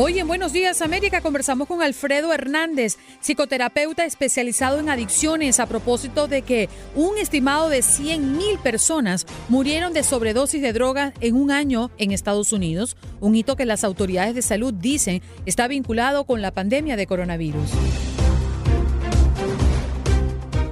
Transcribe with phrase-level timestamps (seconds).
[0.00, 6.28] Hoy en Buenos Días América conversamos con Alfredo Hernández, psicoterapeuta especializado en adicciones, a propósito
[6.28, 11.50] de que un estimado de 100 mil personas murieron de sobredosis de drogas en un
[11.50, 16.42] año en Estados Unidos, un hito que las autoridades de salud dicen está vinculado con
[16.42, 17.68] la pandemia de coronavirus.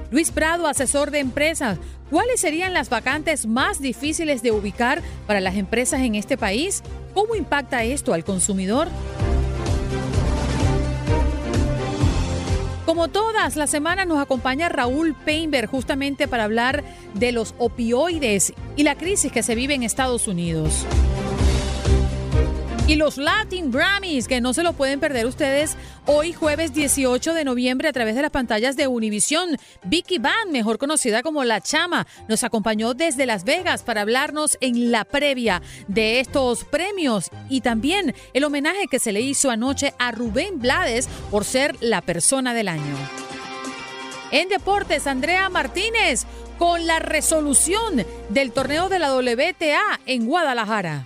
[0.09, 1.77] Luis Prado, asesor de empresas.
[2.09, 6.81] ¿Cuáles serían las vacantes más difíciles de ubicar para las empresas en este país?
[7.17, 8.89] ¿Cómo impacta esto al consumidor?
[12.85, 16.83] Como todas las semanas nos acompaña Raúl Peinberg justamente para hablar
[17.15, 20.85] de los opioides y la crisis que se vive en Estados Unidos.
[22.87, 27.43] Y los Latin Grammys, que no se lo pueden perder ustedes hoy jueves 18 de
[27.43, 29.57] noviembre a través de las pantallas de Univision.
[29.83, 34.89] Vicky Van, mejor conocida como La Chama, nos acompañó desde Las Vegas para hablarnos en
[34.89, 40.13] la previa de estos premios y también el homenaje que se le hizo anoche a
[40.13, 42.95] Rubén Blades por ser la persona del año.
[44.31, 46.25] En deportes, Andrea Martínez
[46.57, 51.05] con la resolución del torneo de la WTA en Guadalajara.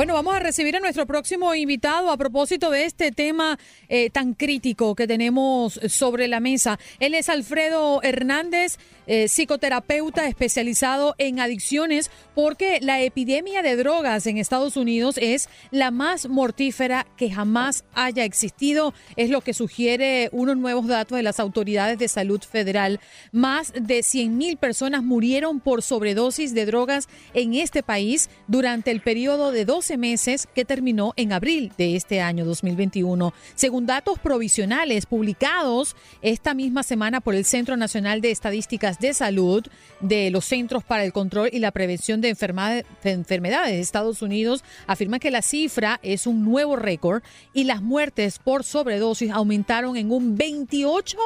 [0.00, 4.32] Bueno, vamos a recibir a nuestro próximo invitado a propósito de este tema eh, tan
[4.32, 6.78] crítico que tenemos sobre la mesa.
[7.00, 14.38] Él es Alfredo Hernández, eh, psicoterapeuta especializado en adicciones, porque la epidemia de drogas en
[14.38, 18.94] Estados Unidos es la más mortífera que jamás haya existido.
[19.16, 23.00] Es lo que sugiere unos nuevos datos de las autoridades de salud federal.
[23.32, 29.00] Más de 100 mil personas murieron por sobredosis de drogas en este país durante el
[29.00, 33.32] periodo de 12 meses que terminó en abril de este año 2021.
[33.54, 39.64] Según datos provisionales publicados esta misma semana por el Centro Nacional de Estadísticas de Salud
[40.00, 45.18] de los Centros para el Control y la Prevención de Enfermedades de Estados Unidos, afirma
[45.18, 47.22] que la cifra es un nuevo récord
[47.52, 51.18] y las muertes por sobredosis aumentaron en un 28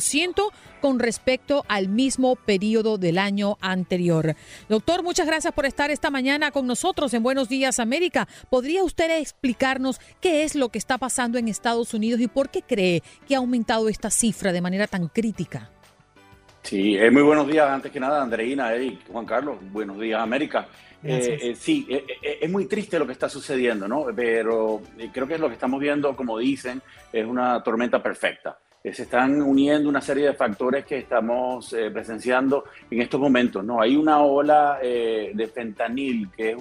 [0.00, 4.34] ciento con respecto al mismo periodo del año anterior.
[4.68, 8.26] Doctor, muchas gracias por estar esta mañana con nosotros en Buenos Días América.
[8.50, 12.62] ¿Podría usted explicarnos qué es lo que está pasando en Estados Unidos y por qué
[12.62, 15.70] cree que ha aumentado esta cifra de manera tan crítica?
[16.62, 20.68] Sí, eh, muy buenos días, antes que nada, Andreina, Eric, Juan Carlos, buenos días, América.
[21.02, 21.86] Eh, eh, sí,
[22.22, 24.06] es muy triste lo que está sucediendo, ¿no?
[24.14, 24.80] Pero
[25.12, 26.80] creo que es lo que estamos viendo, como dicen,
[27.12, 28.56] es una tormenta perfecta.
[28.84, 33.64] Eh, se están uniendo una serie de factores que estamos eh, presenciando en estos momentos.
[33.64, 33.80] ¿no?
[33.80, 36.56] Hay una ola eh, de fentanil, que es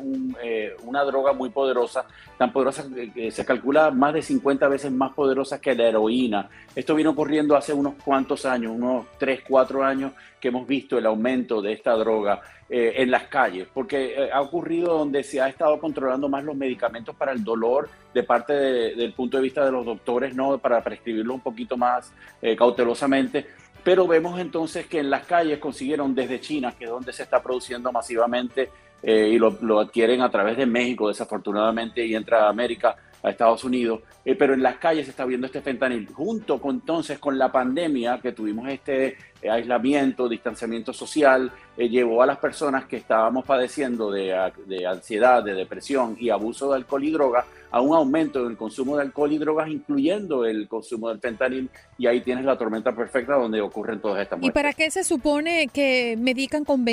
[0.83, 2.05] una droga muy poderosa,
[2.37, 6.47] tan poderosa que, se calcula más de 50 veces más poderosa que la heroína.
[6.75, 10.11] Esto vino ocurriendo hace unos cuantos años, unos 3, 4 años,
[10.41, 12.41] que hemos visto el aumento de esta droga.
[12.74, 16.56] Eh, en las calles, porque eh, ha ocurrido donde se ha estado controlando más los
[16.56, 20.81] medicamentos para el dolor de parte del punto de vista de los doctores, no para
[20.81, 23.46] prescribirlo un poquito más eh, cautelosamente.
[23.84, 27.44] Pero vemos entonces que en las calles consiguieron desde China, que es donde se está
[27.44, 28.69] produciendo masivamente
[29.03, 33.64] y lo, lo, adquieren a través de México, desafortunadamente, y entra a América, a Estados
[33.64, 36.08] Unidos, eh, pero en las calles se está viendo este fentanil.
[36.14, 42.22] Junto con entonces con la pandemia, que tuvimos este eh, aislamiento, distanciamiento social, eh, llevó
[42.23, 44.35] a las personas que estábamos padeciendo de,
[44.66, 48.58] de, ansiedad, de depresión y abuso de alcohol y drogas a un aumento en el
[48.58, 52.94] consumo de alcohol y drogas, incluyendo el consumo del fentanil, y ahí tienes la tormenta
[52.94, 54.50] perfecta donde ocurren todas estas muertes.
[54.50, 56.84] ¿Y para qué se supone que medican con,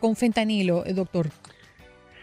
[0.00, 1.26] con fentanilo, doctor?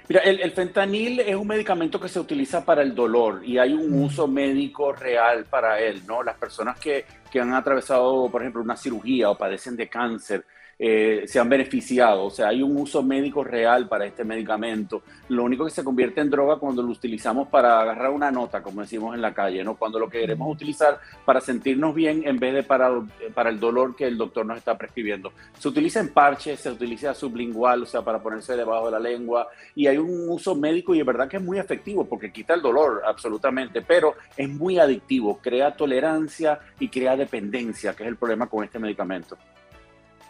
[0.07, 4.03] Mira, el, fentanil es un medicamento que se utiliza para el dolor y hay un
[4.03, 6.21] uso médico real para él, ¿no?
[6.21, 10.45] Las personas que, que han atravesado, por ejemplo, una cirugía o padecen de cáncer,
[10.77, 12.25] eh, se han beneficiado.
[12.25, 15.03] O sea, hay un uso médico real para este medicamento.
[15.29, 18.81] Lo único que se convierte en droga cuando lo utilizamos para agarrar una nota, como
[18.81, 19.75] decimos en la calle, ¿no?
[19.75, 22.91] Cuando lo queremos utilizar para sentirnos bien en vez de para,
[23.33, 25.31] para el dolor que el doctor nos está prescribiendo.
[25.57, 29.47] Se utiliza en parches, se utiliza sublingual, o sea, para ponerse debajo de la lengua,
[29.75, 32.61] y hay un uso médico y es verdad que es muy efectivo porque quita el
[32.61, 38.47] dolor, absolutamente, pero es muy adictivo, crea tolerancia y crea dependencia, que es el problema
[38.47, 39.37] con este medicamento.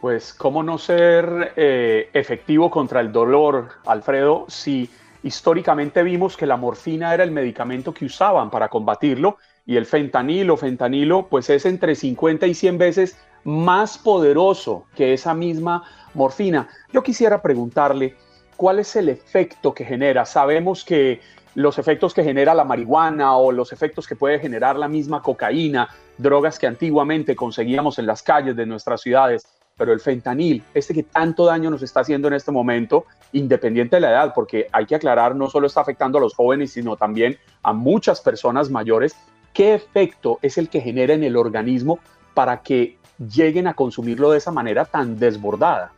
[0.05, 4.87] Pues, ¿cómo no ser eh, efectivo contra el dolor, Alfredo, si
[5.23, 10.57] históricamente vimos que la morfina era el medicamento que usaban para combatirlo y el fentanilo,
[10.57, 15.81] fentanilo, pues es entre 50 y 100 veces más poderoso que esa misma
[16.13, 16.69] morfina.
[16.93, 18.15] Yo quisiera preguntarle,
[18.57, 20.27] ¿cuál es el efecto que genera?
[20.27, 21.19] Sabemos que
[21.55, 25.89] los efectos que genera la marihuana o los efectos que puede generar la misma cocaína,
[26.19, 31.03] drogas que antiguamente conseguíamos en las calles de nuestras ciudades, pero el fentanil, este que
[31.03, 34.95] tanto daño nos está haciendo en este momento, independiente de la edad, porque hay que
[34.95, 39.15] aclarar, no solo está afectando a los jóvenes, sino también a muchas personas mayores,
[39.53, 41.99] ¿qué efecto es el que genera en el organismo
[42.33, 45.91] para que lleguen a consumirlo de esa manera tan desbordada?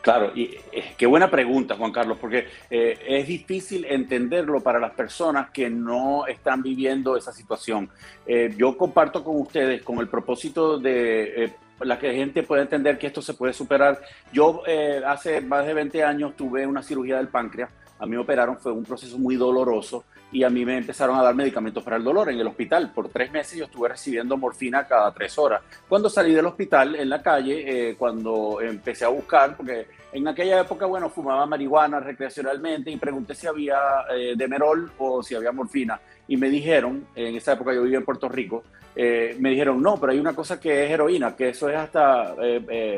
[0.00, 4.92] Claro, y eh, qué buena pregunta, Juan Carlos, porque eh, es difícil entenderlo para las
[4.92, 7.88] personas que no están viviendo esa situación.
[8.26, 12.98] Eh, yo comparto con ustedes con el propósito de la que la gente pueda entender
[12.98, 14.00] que esto se puede superar.
[14.32, 14.62] Yo
[15.06, 18.72] hace más de 20 años tuve una cirugía del páncreas, a mí me operaron, fue
[18.72, 20.04] un proceso muy doloroso
[20.34, 22.90] y a mí me empezaron a dar medicamentos para el dolor en el hospital.
[22.92, 25.62] Por tres meses yo estuve recibiendo morfina cada tres horas.
[25.88, 30.60] Cuando salí del hospital en la calle, eh, cuando empecé a buscar, porque en aquella
[30.60, 33.78] época, bueno, fumaba marihuana recreacionalmente y pregunté si había
[34.12, 36.00] eh, demerol o si había morfina.
[36.26, 38.64] Y me dijeron, en esa época yo vivía en Puerto Rico,
[38.96, 42.34] eh, me dijeron, no, pero hay una cosa que es heroína, que eso es hasta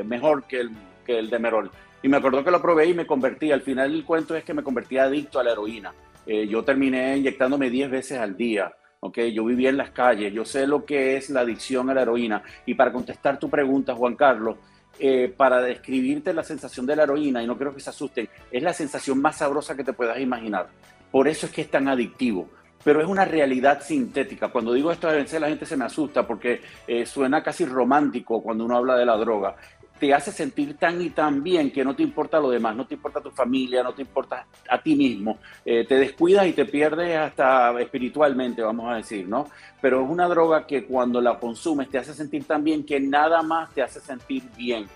[0.06, 0.70] mejor que el,
[1.04, 1.70] que el demerol.
[2.06, 3.50] Y me acuerdo que lo probé y me convertí.
[3.50, 5.92] Al final el cuento es que me convertí adicto a la heroína.
[6.24, 8.72] Eh, yo terminé inyectándome 10 veces al día.
[9.00, 12.02] Okay, yo vivía en las calles, yo sé lo que es la adicción a la
[12.02, 12.44] heroína.
[12.64, 14.56] Y para contestar tu pregunta, Juan Carlos,
[15.00, 18.62] eh, para describirte la sensación de la heroína, y no creo que se asusten, es
[18.62, 20.68] la sensación más sabrosa que te puedas imaginar.
[21.10, 22.48] Por eso es que es tan adictivo.
[22.84, 24.52] Pero es una realidad sintética.
[24.52, 28.40] Cuando digo esto a veces la gente se me asusta porque eh, suena casi romántico
[28.40, 29.56] cuando uno habla de la droga
[29.98, 32.94] te hace sentir tan y tan bien que no te importa lo demás, no te
[32.94, 37.16] importa tu familia, no te importa a ti mismo, eh, te descuidas y te pierdes
[37.16, 39.48] hasta espiritualmente, vamos a decir, ¿no?
[39.80, 43.42] Pero es una droga que cuando la consumes te hace sentir tan bien que nada
[43.42, 44.86] más te hace sentir bien.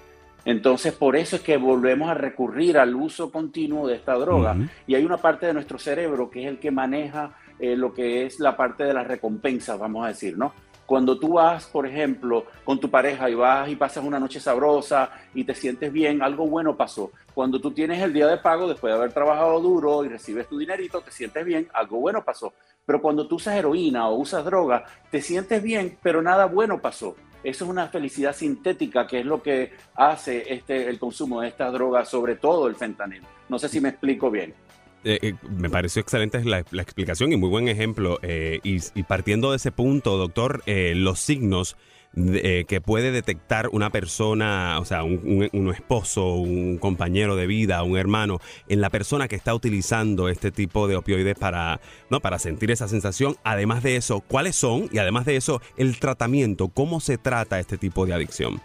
[0.44, 4.56] Entonces, por eso es que volvemos a recurrir al uso continuo de esta droga.
[4.86, 8.24] Y hay una parte de nuestro cerebro que es el que maneja eh, lo que
[8.24, 10.54] es la parte de las recompensas, vamos a decir, ¿no?
[10.90, 15.08] Cuando tú vas, por ejemplo, con tu pareja y vas y pasas una noche sabrosa
[15.32, 17.12] y te sientes bien, algo bueno pasó.
[17.32, 20.58] Cuando tú tienes el día de pago después de haber trabajado duro y recibes tu
[20.58, 22.54] dinerito, te sientes bien, algo bueno pasó.
[22.84, 27.14] Pero cuando tú usas heroína o usas droga, te sientes bien, pero nada bueno pasó.
[27.44, 31.72] Eso es una felicidad sintética, que es lo que hace este, el consumo de estas
[31.72, 33.22] drogas, sobre todo el fentanil.
[33.48, 34.54] No sé si me explico bien.
[35.02, 38.18] Eh, eh, me pareció excelente la, explicación y muy buen ejemplo.
[38.22, 41.76] Eh, y, partiendo de ese punto, doctor, los signos
[42.12, 48.40] que puede detectar una persona, o sea, un, esposo, un compañero de vida, un hermano,
[48.68, 51.80] en la persona que está utilizando este tipo de opioides para,
[52.10, 52.20] ¿no?
[52.20, 53.36] para sentir esa sensación.
[53.44, 54.88] Además de eso, ¿cuáles son?
[54.90, 58.60] Y además de eso, el tratamiento, ¿cómo se trata este tipo de adicción?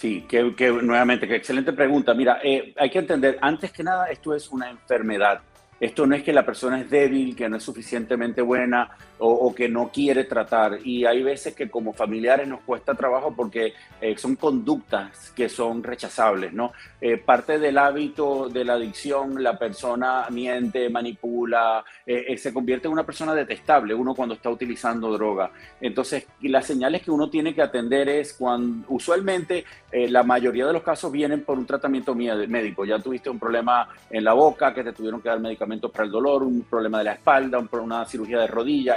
[0.00, 2.14] Sí, que, nuevamente, qué excelente pregunta.
[2.14, 5.42] Mira, eh, hay que entender, antes que nada, esto es una enfermedad.
[5.80, 9.68] Esto no es que la persona es débil, que no es suficientemente buena o, que
[9.68, 10.78] no quiere tratar.
[10.84, 15.82] Y hay veces que como familiares nos cuesta trabajo porque eh, son conductas que son
[15.82, 16.72] rechazables, ¿no?
[17.00, 22.92] Eh, parte del hábito de la adicción, la persona miente, manipula, eh, se convierte en
[22.92, 25.50] una persona detestable uno cuando está utilizando droga.
[25.80, 30.82] Entonces, las señales que uno tiene que atender es cuando usualmente la mayoría de los
[30.82, 32.84] casos vienen por un tratamiento médico.
[32.84, 36.10] Ya tuviste un problema en la boca, que te tuvieron que dar medicamentos para el
[36.10, 38.96] dolor, un problema de la espalda, una cirugía de rodilla,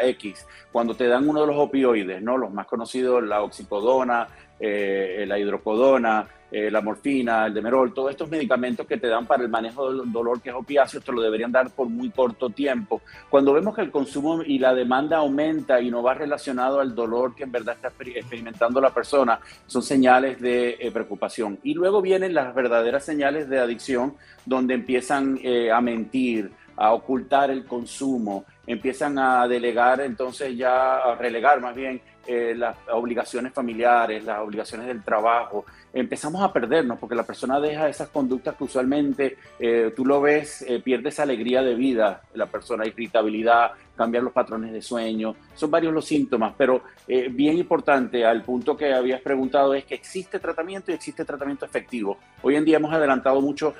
[0.71, 2.37] cuando te dan uno de los opioides, ¿no?
[2.37, 4.27] Los más conocidos, la oxicodona,
[4.59, 9.43] eh, la hidrocodona, eh, la morfina, el demerol, todos estos medicamentos que te dan para
[9.43, 13.01] el manejo del dolor que es opiáceo, te lo deberían dar por muy corto tiempo.
[13.29, 17.35] Cuando vemos que el consumo y la demanda aumenta y no va relacionado al dolor
[17.35, 21.57] que en verdad está experimentando la persona, son señales de eh, preocupación.
[21.63, 24.15] Y luego vienen las verdaderas señales de adicción,
[24.45, 25.39] donde empiezan
[25.73, 32.01] a mentir, a ocultar el consumo, empiezan a delegar, entonces ya a relegar más bien
[32.25, 37.89] eh, las obligaciones familiares, las obligaciones del trabajo, empezamos a perdernos porque la persona deja
[37.89, 42.45] esas conductas que usualmente eh, tú lo ves, eh, pierde esa alegría de vida, la
[42.45, 48.41] persona, irritabilidad, cambiar los patrones de sueño, son varios los síntomas, pero bien importante al
[48.41, 52.17] punto que habías preguntado es que existe tratamiento y existe tratamiento efectivo.
[52.41, 53.73] Hoy en día hemos adelantado mucho,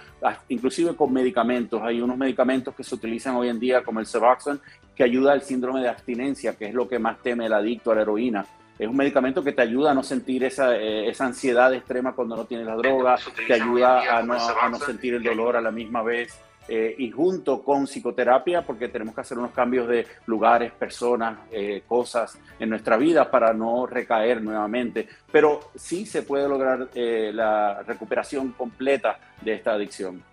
[0.50, 4.60] inclusive con medicamentos, hay unos medicamentos que se utilizan hoy en día como el Suboxone
[4.96, 7.96] que ayuda al síndrome de abstinencia, que es lo que más teme el adicto a
[7.96, 8.46] la heroína.
[8.78, 12.36] Es un medicamento que te ayuda a no sentir esa, eh, esa ansiedad extrema cuando
[12.36, 13.18] no tienes la droga,
[13.48, 16.40] te ayuda a no, a no sentir el dolor a la misma vez.
[16.68, 21.84] Eh, y junto con psicoterapia, porque tenemos que hacer unos cambios de lugares, personas, eh,
[21.88, 25.08] cosas en nuestra vida para no recaer nuevamente.
[25.32, 30.24] Pero sí se puede lograr la recuperación completa de esta adicción.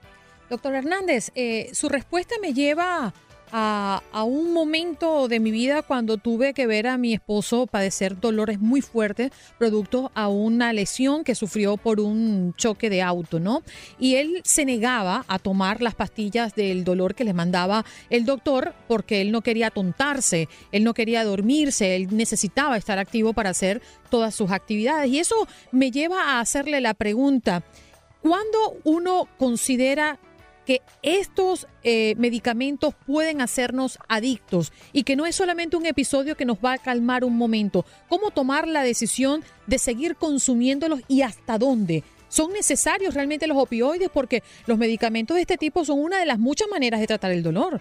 [0.49, 1.33] Doctor Hernández,
[1.73, 3.13] su respuesta me lleva
[3.53, 8.61] a, un momento de mi vida cuando tuve que ver a mi esposo padecer dolores
[8.61, 13.63] muy fuertes producto a una lesión que sufrió por un choque de auto, ¿no?
[13.99, 18.75] Y él se negaba a tomar las pastillas del dolor que le mandaba el doctor
[18.89, 23.81] porque él no quería atontarse, él no quería dormirse, él necesitaba estar activo para hacer
[24.11, 25.11] todas sus actividades.
[25.11, 27.63] Y eso me lleva a hacerle la pregunta,
[28.23, 30.19] ¿cuándo uno considera
[30.71, 36.45] que estos eh, medicamentos pueden hacernos adictos y que no es solamente un episodio que
[36.45, 37.85] nos va a calmar un momento.
[38.09, 42.05] ¿Cómo tomar la decisión de seguir consumiéndolos y hasta dónde?
[42.29, 44.11] ¿Son necesarios realmente los opioides?
[44.11, 47.43] Porque los medicamentos de este tipo son una de las muchas maneras de tratar el
[47.43, 47.81] dolor.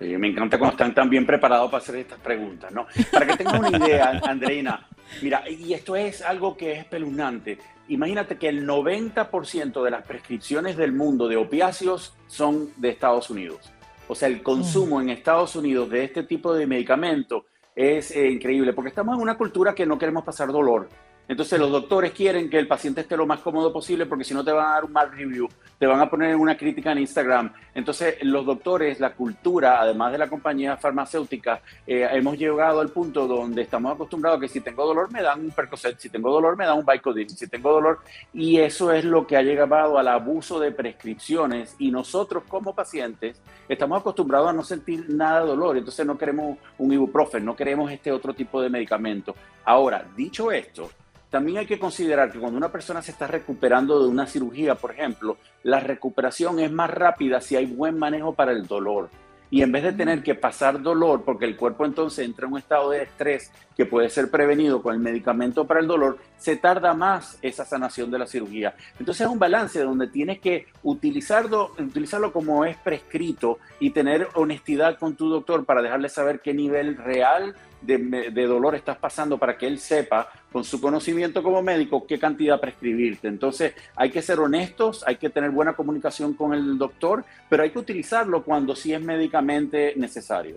[0.00, 2.86] me encanta cuando están tan bien preparados para hacer estas preguntas, ¿no?
[3.12, 4.88] Para que tengan una idea, Andreina,
[5.20, 7.58] mira, y esto es algo que es espeluznante
[7.90, 13.70] imagínate que el 90% de las prescripciones del mundo de opiáceos son de Estados Unidos.
[14.08, 18.72] O sea, el consumo en Estados Unidos de este tipo de medicamento es eh, increíble,
[18.72, 20.88] porque estamos en una cultura que no queremos pasar dolor.
[21.28, 24.44] Entonces los doctores quieren que el paciente esté lo más cómodo posible porque si no
[24.44, 25.48] te van a dar un mal review,
[25.78, 27.52] te van a poner una crítica en Instagram.
[27.74, 33.28] Entonces los doctores, la cultura, además de la compañía farmacéutica, eh, hemos llegado al punto
[33.28, 36.56] donde estamos acostumbrados a que si tengo dolor me dan un Percocet, si tengo dolor
[36.56, 38.00] me dan un Vicodin, si tengo dolor
[38.34, 43.40] y eso es lo que ha llegado al abuso de prescripciones y nosotros como pacientes
[43.68, 47.90] estamos acostumbrados a no sentir nada de dolor, entonces no queremos un ibuprofen, no queremos
[47.92, 49.34] este otro tipo de medicamento.
[49.64, 50.90] Ahora, dicho esto,
[51.30, 54.90] también hay que considerar que cuando una persona se está recuperando de una cirugía, por
[54.90, 59.08] ejemplo, la recuperación es más rápida si hay buen manejo para el dolor.
[59.52, 62.58] Y en vez de tener que pasar dolor, porque el cuerpo entonces entra en un
[62.58, 66.94] estado de estrés que puede ser prevenido con el medicamento para el dolor, se tarda
[66.94, 68.74] más esa sanación de la cirugía.
[69.00, 74.98] Entonces es un balance donde tienes que utilizarlo, utilizarlo como es prescrito y tener honestidad
[74.98, 79.66] con tu doctor para dejarle saber qué nivel real de, dolor estás pasando para que
[79.66, 83.28] él sepa con su conocimiento como médico qué cantidad prescribirte.
[83.28, 87.70] Entonces hay que ser honestos, hay que tener buena comunicación con el doctor, pero hay
[87.70, 90.56] que utilizarlo cuando sí es médicamente necesario.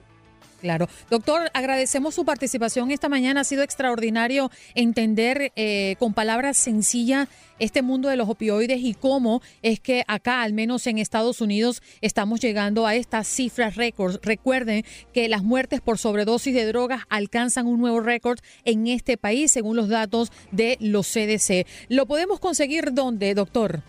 [0.63, 0.87] Claro.
[1.09, 3.41] Doctor, agradecemos su participación esta mañana.
[3.41, 7.27] Ha sido extraordinario entender eh, con palabras sencillas
[7.59, 11.81] este mundo de los opioides y cómo es que acá, al menos en Estados Unidos,
[11.99, 14.21] estamos llegando a estas cifras récords.
[14.23, 19.51] Recuerden que las muertes por sobredosis de drogas alcanzan un nuevo récord en este país,
[19.51, 21.67] según los datos de los CDC.
[21.89, 23.83] ¿Lo podemos conseguir dónde, doctor?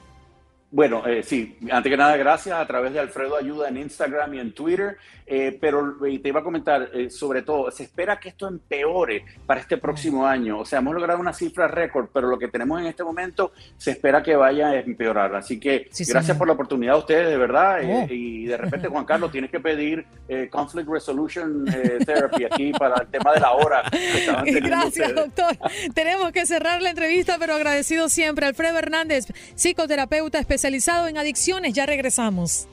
[0.74, 4.40] Bueno, eh, sí, antes que nada, gracias a través de Alfredo Ayuda en Instagram y
[4.40, 4.96] en Twitter.
[5.26, 9.60] Eh, pero te iba a comentar, eh, sobre todo, se espera que esto empeore para
[9.60, 10.58] este próximo año.
[10.58, 13.92] O sea, hemos logrado una cifra récord, pero lo que tenemos en este momento se
[13.92, 15.34] espera que vaya a empeorar.
[15.36, 17.78] Así que gracias por la oportunidad a ustedes, de verdad.
[17.84, 18.06] Oh.
[18.10, 20.04] y de repente, Juan Carlos, tienes que pedir
[20.50, 21.64] Conflict Resolution
[22.04, 23.82] Therapy aquí para el tema de la hora.
[24.44, 25.56] gracias, doctor.
[25.94, 28.44] tenemos que cerrar la entrevista, pero agradecido siempre.
[28.44, 31.74] Alfredo Hernández, psicoterapeuta especialista especializado en adicciones.
[31.74, 32.66] Ya regresamos.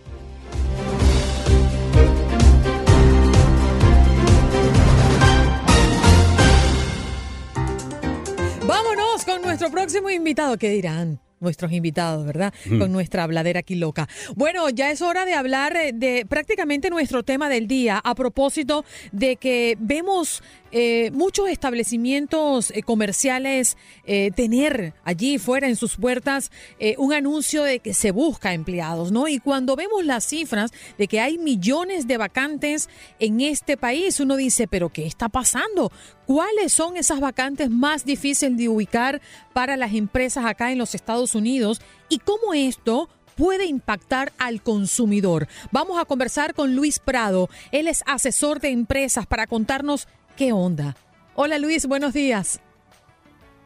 [8.66, 10.58] Vámonos con nuestro próximo invitado.
[10.58, 11.20] ¿Qué dirán?
[11.42, 12.54] nuestros invitados, ¿verdad?
[12.80, 14.08] Con nuestra habladera aquí loca.
[14.36, 18.86] Bueno, ya es hora de hablar eh, de prácticamente nuestro tema del día a propósito
[19.12, 26.52] de que vemos eh, muchos establecimientos eh, comerciales eh, tener allí fuera en sus puertas
[26.98, 29.28] un anuncio de que se busca empleados, ¿no?
[29.28, 34.36] Y cuando vemos las cifras de que hay millones de vacantes en este país, uno
[34.36, 35.92] dice, pero ¿qué está pasando?
[36.26, 39.22] ¿Cuáles son esas vacantes más difíciles de ubicar
[39.54, 41.82] para las empresas acá en los Estados Unidos?
[42.10, 45.48] ¿Y cómo esto puede impactar al consumidor.
[45.72, 47.50] Vamos a conversar con Luis Prado.
[47.72, 50.96] Él es asesor de empresas para contarnos qué onda.
[51.36, 52.60] Hola Luis, buenos días.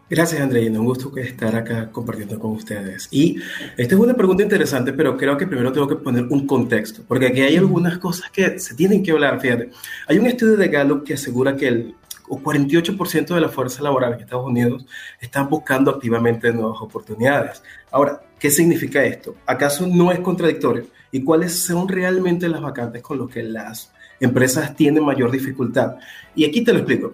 [0.07, 0.79] Gracias, Andreina.
[0.79, 3.07] Un gusto estar acá compartiendo con ustedes.
[3.09, 3.37] Y
[3.75, 7.27] esta es una pregunta interesante, pero creo que primero tengo que poner un contexto, porque
[7.27, 9.41] aquí hay algunas cosas que se tienen que hablar.
[9.41, 9.71] Fíjate,
[10.07, 11.95] hay un estudio de Gallup que asegura que el
[12.27, 14.85] 48% de la fuerza laboral en Estados Unidos
[15.19, 17.63] están buscando activamente nuevas oportunidades.
[17.89, 19.35] Ahora, ¿qué significa esto?
[19.47, 20.85] ¿Acaso no es contradictorio?
[21.11, 25.95] ¿Y cuáles son realmente las vacantes con las que las empresas tienen mayor dificultad?
[26.35, 27.13] Y aquí te lo explico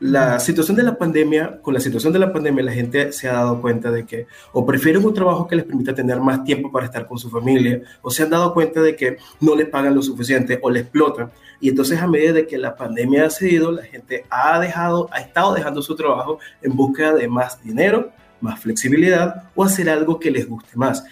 [0.00, 3.34] la situación de la pandemia, con la situación de la pandemia, la gente se ha
[3.34, 6.86] dado cuenta de que o prefieren un trabajo que les permita tener más tiempo para
[6.86, 10.02] estar con su familia, o se han dado cuenta de que no les pagan lo
[10.02, 11.30] suficiente o les explotan.
[11.60, 15.20] Y entonces a medida de que la pandemia ha cedido, la gente ha dejado, ha
[15.20, 20.30] estado dejando su trabajo en busca de más dinero, más flexibilidad o hacer algo que
[20.30, 21.04] les guste más.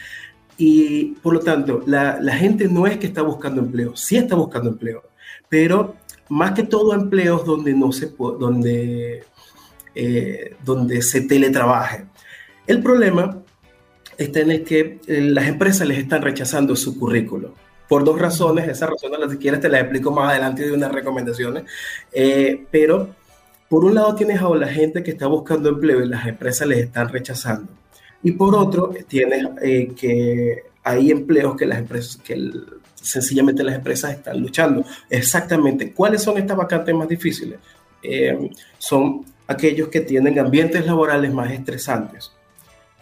[0.56, 4.34] Y por lo tanto, la, la gente no es que está buscando empleo, sí está
[4.34, 5.02] buscando empleo,
[5.48, 5.96] pero
[6.28, 9.24] más que todo empleos donde, no se donde,
[9.94, 12.04] eh, donde se teletrabaje.
[12.66, 13.42] El problema
[14.16, 17.54] está en el que eh, las empresas les están rechazando su currículo.
[17.88, 20.92] Por dos razones, esas razones las que quieras te las explico más adelante de unas
[20.92, 21.64] recomendaciones,
[22.12, 23.14] eh, pero
[23.70, 26.78] por un lado tienes a la gente que está buscando empleo y las empresas les
[26.80, 27.72] están rechazando.
[28.22, 29.46] Y por otro, tienes
[29.96, 32.50] que hay empleos que las empresas, que
[33.08, 34.84] sencillamente las empresas están luchando.
[35.08, 37.58] Exactamente, ¿cuáles son estas vacantes más difíciles?
[38.02, 42.32] Eh, son aquellos que tienen ambientes laborales más estresantes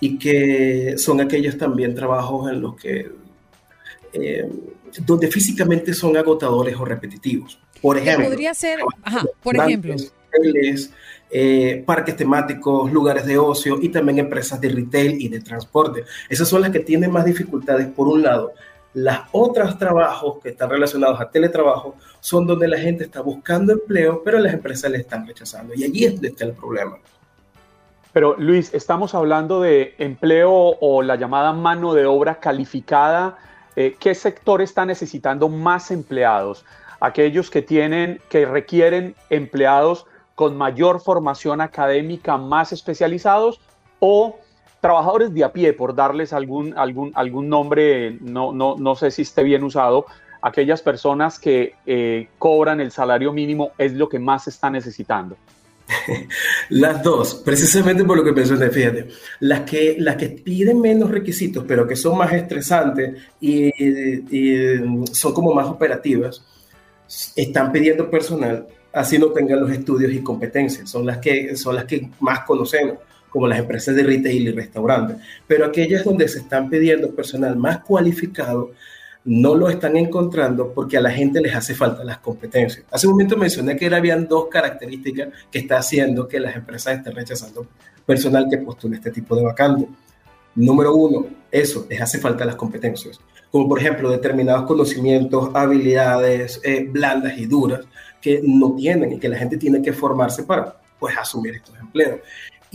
[0.00, 3.10] y que son aquellos también trabajos en los que
[4.12, 4.48] eh,
[5.04, 7.58] donde físicamente son agotadores o repetitivos.
[7.82, 8.78] Por ejemplo, podría ser,
[9.42, 9.94] por ejemplo,
[11.30, 16.04] eh, parques temáticos, lugares de ocio y también empresas de retail y de transporte.
[16.28, 18.52] Esas son las que tienen más dificultades por un lado
[18.96, 24.22] las otros trabajos que están relacionados a teletrabajo son donde la gente está buscando empleo,
[24.24, 25.74] pero las empresas le están rechazando.
[25.74, 26.96] Y allí es donde está el problema.
[28.14, 33.36] Pero Luis, estamos hablando de empleo o la llamada mano de obra calificada.
[33.76, 36.64] Eh, ¿Qué sector está necesitando más empleados?
[36.98, 43.60] Aquellos que tienen, que requieren empleados con mayor formación académica, más especializados,
[44.00, 44.38] o
[44.86, 49.22] trabajadores de a pie, por darles algún, algún, algún nombre, no, no, no sé si
[49.22, 50.06] esté bien usado,
[50.40, 55.36] aquellas personas que eh, cobran el salario mínimo es lo que más está necesitando.
[56.68, 59.08] Las dos, precisamente por lo que mencioné, fíjate,
[59.40, 65.34] las que, las que piden menos requisitos, pero que son más estresantes y, y son
[65.34, 66.44] como más operativas,
[67.34, 71.86] están pidiendo personal, así no tengan los estudios y competencias, son las que, son las
[71.86, 72.98] que más conocemos
[73.30, 77.78] como las empresas de retail y restaurantes, pero aquellas donde se están pidiendo personal más
[77.80, 78.70] cualificado,
[79.26, 82.84] no lo están encontrando porque a la gente les hace falta las competencias.
[82.90, 87.14] Hace un momento mencioné que habían dos características que está haciendo que las empresas estén
[87.14, 87.66] rechazando
[88.06, 89.88] personal que postule este tipo de vacante.
[90.54, 96.86] Número uno, eso, les hace falta las competencias, como por ejemplo determinados conocimientos, habilidades eh,
[96.88, 97.80] blandas y duras
[98.22, 102.20] que no tienen y que la gente tiene que formarse para pues asumir estos empleos.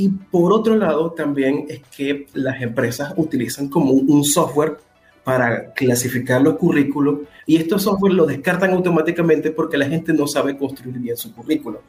[0.01, 4.77] Y por otro lado, también es que las empresas utilizan como un software
[5.23, 10.57] para clasificar los currículos y estos software lo descartan automáticamente porque la gente no sabe
[10.57, 11.83] construir bien su currículo.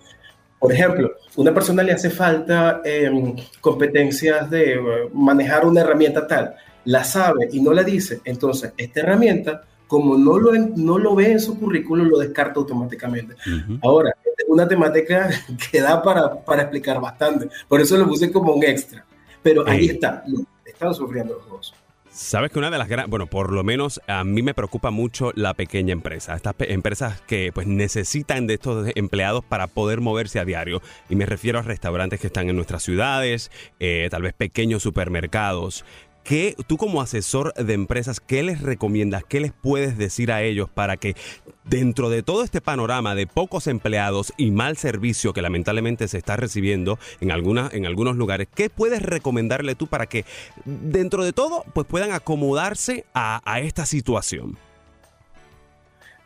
[0.59, 4.81] Por ejemplo, una persona le hace falta em, competencias de eh,
[5.15, 10.39] manejar una herramienta tal, la sabe y no la dice, entonces esta herramienta, como no
[10.39, 13.37] lo, no lo ve en su currículo, lo descarta automáticamente.
[13.83, 14.15] Ahora,
[14.53, 15.31] una temática
[15.71, 17.49] que da para, para, explicar bastante.
[17.69, 19.05] Por eso lo puse como un extra.
[19.43, 20.23] Pero ahí está,
[20.65, 21.75] están sufriendo los dos.
[22.15, 25.33] Sabes que una de las grandes, bueno, por lo menos a mí me preocupa mucho
[25.35, 30.45] la pequeña empresa, estas empresas que pues necesitan de estos empleados para poder moverse a
[30.45, 30.83] diario.
[31.09, 35.87] Y me refiero a restaurantes que están en nuestras ciudades, eh, tal vez pequeños supermercados.
[36.25, 40.71] ¿Qué, tú como asesor de empresas, qué les recomiendas, qué les puedes decir a ellos
[40.71, 41.17] para que
[41.65, 46.37] dentro de todo este panorama de pocos empleados y mal servicio que lamentablemente se está
[46.37, 50.25] recibiendo en, en algunos lugares, qué puedes recomendarle tú para que
[50.65, 54.57] dentro de todo pues puedan acomodarse a, esta situación?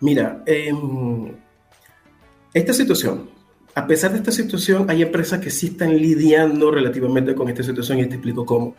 [0.01, 1.33] Mira, em,
[2.53, 3.31] esta situación,
[3.75, 7.99] a pesar de esta situación, hay empresas que sí están lidiando relativamente con esta situación
[8.01, 8.77] y te explico cómo.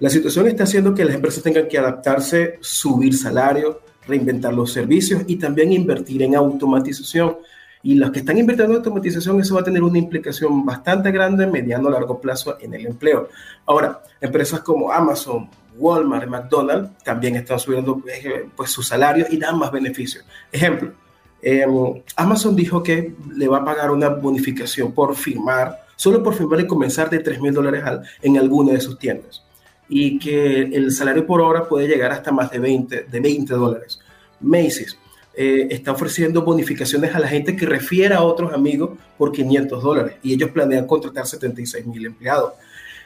[0.00, 3.76] La situación está haciendo que las empresas tengan que adaptarse, subir salarios,
[4.06, 7.36] reinventar los servicios y también invertir en automatización.
[7.82, 11.46] Y los que están invirtiendo en automatización, eso va a tener una implicación bastante grande,
[11.46, 13.28] mediano a largo plazo en el empleo.
[13.66, 19.58] Ahora, empresas como Amazon, Walmart, McDonald's, también están subiendo eh, pues, sus salarios y dan
[19.58, 20.24] más beneficios.
[20.50, 20.92] Ejemplo,
[21.40, 26.60] em, Amazon dijo que le va a pagar una bonificación por firmar, solo por firmar
[26.60, 27.84] y comenzar de 3 mil dólares
[28.22, 29.44] en alguna de sus tiendas.
[29.96, 34.00] Y que el salario por hora puede llegar hasta más de 20, de 20 dólares.
[34.40, 34.98] Macy's
[35.36, 40.16] eh, está ofreciendo bonificaciones a la gente que refiere a otros amigos por 500 dólares
[40.22, 42.54] y ellos planean contratar 76 mil empleados.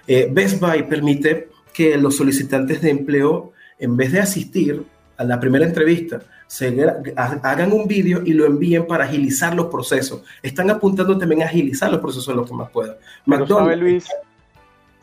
[0.07, 4.83] Eh, Best Buy permite que los solicitantes de empleo, en vez de asistir
[5.17, 6.85] a la primera entrevista, se,
[7.17, 10.23] hagan un vídeo y lo envíen para agilizar los procesos.
[10.43, 12.99] Están apuntando también a agilizar los procesos lo que más pueda.
[13.47, 14.07] ¿Sabe Luis,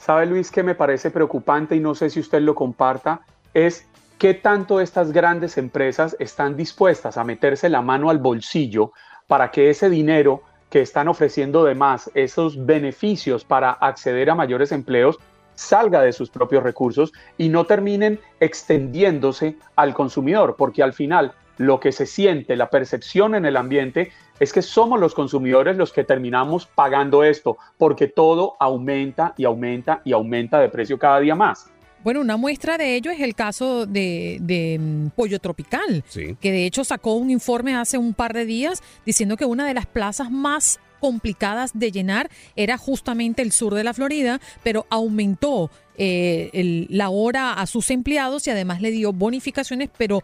[0.05, 3.21] sabe Luis que me parece preocupante y no sé si usted lo comparta?
[3.55, 3.87] Es
[4.19, 8.93] ¿Qué tanto estas grandes empresas están dispuestas a meterse la mano al bolsillo
[9.27, 14.71] para que ese dinero que están ofreciendo de más, esos beneficios para acceder a mayores
[14.71, 15.17] empleos,
[15.55, 20.55] salga de sus propios recursos y no terminen extendiéndose al consumidor?
[20.55, 24.99] Porque al final lo que se siente, la percepción en el ambiente es que somos
[24.99, 30.69] los consumidores los que terminamos pagando esto, porque todo aumenta y aumenta y aumenta de
[30.69, 31.71] precio cada día más.
[32.03, 36.83] Bueno, una muestra de ello es el caso de, mm, Pollo Tropical, que de hecho
[36.83, 40.79] sacó un informe hace un par de días diciendo que una de las plazas más
[40.99, 47.53] complicadas de llenar era justamente el sur de la Florida, pero aumentó eh, la hora
[47.53, 50.21] a sus empleados y además le dio bonificaciones, pero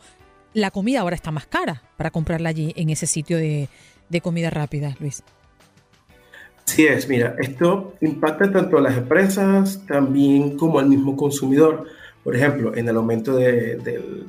[0.53, 3.69] la comida ahora está más cara para comprarla allí en ese sitio de,
[4.11, 5.23] de comida rápida, Luis.
[6.65, 11.85] Sí es, mira, esto impacta tanto a las empresas también como al mismo consumidor.
[12.23, 14.25] Por ejemplo, en el aumento de,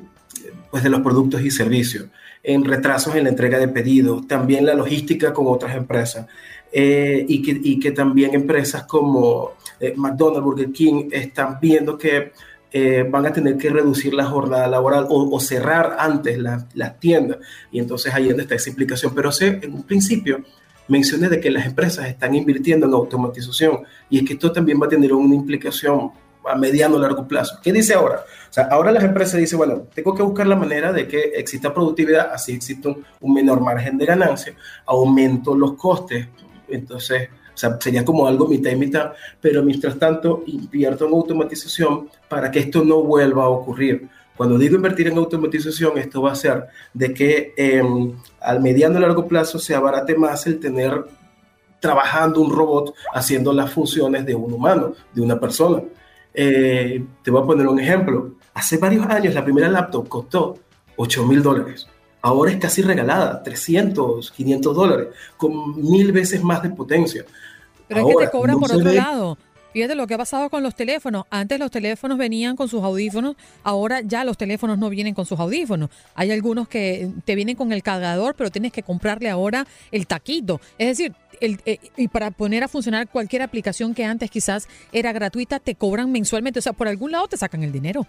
[0.71, 2.07] pues de los productos y servicios,
[2.41, 6.27] en retrasos en la entrega de pedidos, también la logística con otras empresas.
[6.71, 12.31] Eh, y, que, y, que, también empresas como eh, McDonald's, Burger King están viendo que
[12.73, 17.37] eh, van a tener que reducir la jornada laboral o, cerrar antes las tiendas.
[17.71, 19.13] Y entonces ahí es donde está esa implicación.
[19.13, 20.43] Pero sé, en un principio,
[20.87, 24.87] mencioné de que las empresas están invirtiendo en automatización y es que esto también va
[24.87, 26.11] a tener una implicación
[26.45, 27.57] a mediano o largo plazo.
[27.63, 28.25] ¿Qué dice ahora?
[28.49, 31.73] O sea, ahora las empresas dicen, bueno, tengo que buscar la manera de que exista
[31.73, 32.87] productividad, así existe
[33.21, 34.53] un, menor margen de ganancia,
[34.85, 36.27] aumento los costes,
[36.67, 42.09] entonces, o sea, sería como algo mitad y mitad, pero mientras tanto invierto en automatización
[42.27, 44.09] para que esto no vuelva a ocurrir.
[44.35, 49.01] Cuando digo invertir en automatización, esto va a ser de que em, al mediano y
[49.01, 51.05] largo plazo se abarate más el tener
[51.79, 55.83] trabajando un robot haciendo las funciones de un humano, de una persona.
[56.33, 58.31] Eh, te voy a poner un ejemplo.
[58.53, 60.57] Hace varios años la primera laptop costó
[60.95, 61.87] 8 mil dólares.
[62.25, 67.25] Ahora es casi regalada, 300, 500 dólares, con mil veces más de potencia.
[67.85, 69.37] Pero es que te cobran por otro lado.
[69.73, 71.25] Fíjate lo que ha pasado con los teléfonos.
[71.29, 75.37] Antes los teléfonos venían con sus audífonos, ahora ya los teléfonos no vienen con sus
[75.37, 75.89] audífonos.
[76.15, 80.61] Hay algunos que te vienen con el cargador, pero tienes que comprarle ahora el taquito.
[80.77, 85.11] Es decir, el, eh, y para poner a funcionar cualquier aplicación que antes quizás era
[85.11, 86.59] gratuita, te cobran mensualmente.
[86.59, 88.07] O sea, por algún lado te sacan el dinero.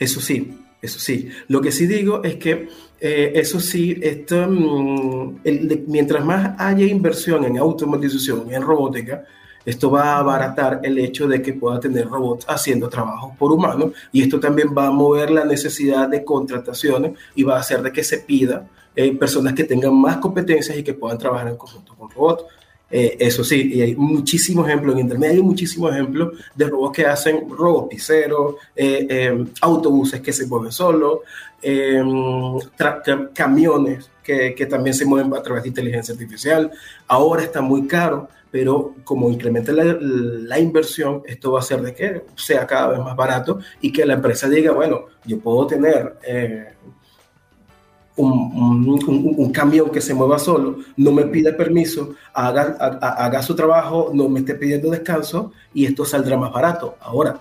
[0.00, 1.28] Eso sí, eso sí.
[1.48, 2.68] Lo que sí digo es que
[3.00, 5.40] eh, eso sí, esto, mm,
[5.86, 9.24] mientras más haya inversión en automatización, en robótica,
[9.64, 13.92] esto va a abaratar el hecho de que pueda tener robots haciendo trabajo por humanos
[14.12, 17.92] y esto también va a mover la necesidad de contrataciones y va a hacer de
[17.92, 21.94] que se pida eh, personas que tengan más competencias y que puedan trabajar en conjunto
[21.94, 22.44] con robots.
[22.90, 27.06] Eh, eso sí, y hay muchísimos ejemplos en Internet, hay muchísimos ejemplos de robots que
[27.06, 31.20] hacen robots eh, autobuses que se mueven solos,
[33.34, 36.70] camiones que, que, también se mueven a través de inteligencia artificial.
[37.06, 42.22] Ahora está muy caro pero como incrementa la, inversión, esto va a hacer de que
[42.36, 46.16] sea cada vez más barato y que la empresa diga, bueno, yo puedo tener
[48.18, 54.10] eh, un, camión que se mueva solo, no me pida permiso, haga, haga, su trabajo,
[54.12, 56.96] no me esté pidiendo descanso y esto saldrá más barato.
[57.00, 57.40] Ahora,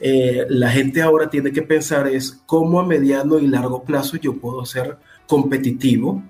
[0.00, 4.34] eh, la gente ahora tiene que pensar es cómo a mediano y largo plazo yo
[4.34, 6.22] puedo ser competitivo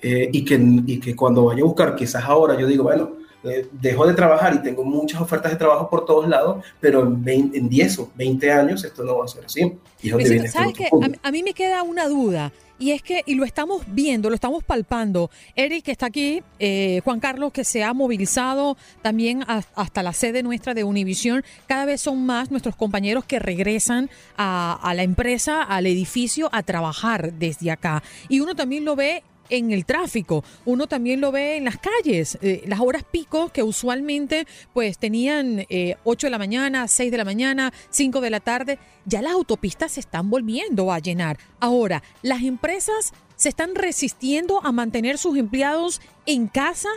[0.00, 3.68] eh, y, que, y que cuando vaya a buscar, quizás ahora yo digo, bueno, eh,
[3.70, 7.68] dejo de trabajar y tengo muchas ofertas de trabajo por todos lados, pero en, en
[7.68, 9.78] 10 o 20 años esto no va a ser así.
[10.02, 10.74] Y ¿Sabes
[11.22, 12.52] A, mí me queda una duda.
[12.80, 15.30] Y es que, y lo estamos viendo, lo estamos palpando.
[15.56, 20.44] Eric que está aquí, eh, Juan Carlos que se ha movilizado también hasta la sede
[20.44, 21.44] nuestra de Univisión.
[21.66, 26.62] Cada vez son más nuestros compañeros que regresan a, a la empresa, al edificio, a
[26.62, 28.02] trabajar desde acá.
[28.28, 32.38] Y uno también lo ve en el tráfico, uno también lo ve en las calles,
[32.42, 35.66] eh, las horas pico que usualmente pues tenían
[36.04, 39.92] 8 de la mañana, 6 de la mañana, 5 de la tarde, ya las autopistas
[39.92, 41.38] se están volviendo a llenar.
[41.60, 46.88] Ahora, las empresas se están resistiendo a mantener sus empleados en casa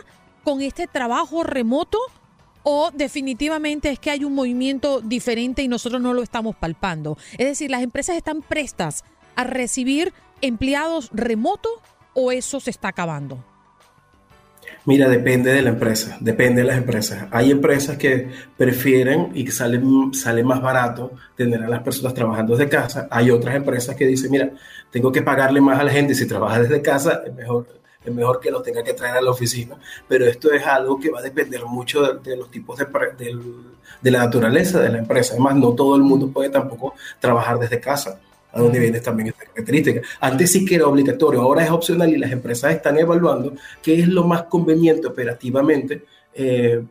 [0.42, 1.98] con este trabajo remoto
[2.64, 7.16] o definitivamente es que hay un movimiento diferente y nosotros no lo estamos palpando.
[7.32, 11.72] Es decir, las empresas están prestas a recibir empleados remotos
[12.14, 13.38] o eso se está acabando.
[14.84, 17.28] Mira, depende de la empresa, depende de las empresas.
[17.30, 22.56] Hay empresas que prefieren y que salen, sale más barato tener a las personas trabajando
[22.56, 23.06] desde casa.
[23.10, 24.50] Hay otras empresas que dicen, mira,
[24.90, 27.66] tengo que pagarle más a la gente si trabaja desde casa, es mejor
[28.04, 29.76] es mejor que lo tenga que traer a la oficina,
[30.08, 32.86] pero esto es algo que va a depender mucho de, los tipos de,
[34.00, 35.34] de, la naturaleza de la empresa.
[35.34, 38.20] Además, no todo el mundo puede tampoco trabajar desde casa,
[38.52, 40.00] a donde viene también esta característica.
[40.20, 44.08] Antes sí que era obligatorio, ahora es opcional y las empresas están evaluando qué es
[44.08, 46.84] lo más conveniente operativamente eh,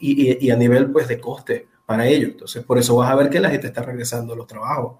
[0.00, 2.30] y, a nivel pues, de coste para ellos.
[2.30, 4.98] Entonces, por eso vas a ver que la gente está regresando a los trabajos.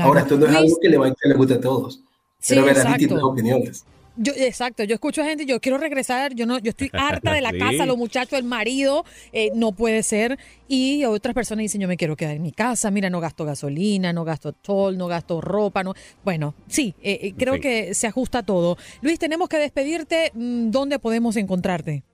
[0.00, 2.02] Ahora, esto no es algo que le, va, que le guste a todos,
[2.48, 3.84] pero habrá distintas opiniones.
[4.16, 7.40] Yo, exacto, yo escucho a gente, yo quiero regresar, yo no, yo estoy harta de
[7.40, 10.38] la casa, los muchachos, el marido, eh, no puede ser.
[10.68, 14.12] Y otras personas dicen, yo me quiero quedar en mi casa, mira, no gasto gasolina,
[14.12, 15.94] no gasto toll, no gasto ropa, no.
[16.24, 18.78] Bueno, sí, eh, eh, creo que se ajusta todo.
[19.02, 20.30] Luis, tenemos que despedirte.
[20.34, 22.04] Mm, ¿Dónde podemos encontrarte?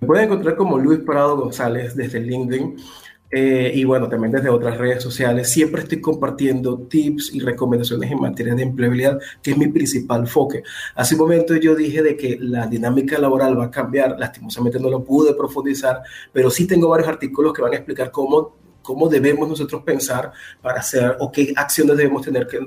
[0.00, 2.76] Me pueden encontrar como Luis Prado González desde LinkedIn.
[3.34, 5.50] Eh, y bueno, también desde otras redes sociales.
[5.50, 10.62] Siempre estoy compartiendo tips y recomendaciones en materia de empleabilidad, que es mi principal enfoque.
[10.94, 14.90] Hace un momento yo dije de que la dinámica laboral va a cambiar, lastimosamente no
[14.90, 19.48] lo pude profundizar, pero sí tengo varios artículos que van a explicar cómo, cómo debemos
[19.48, 22.58] nosotros pensar para hacer o qué acciones debemos tener que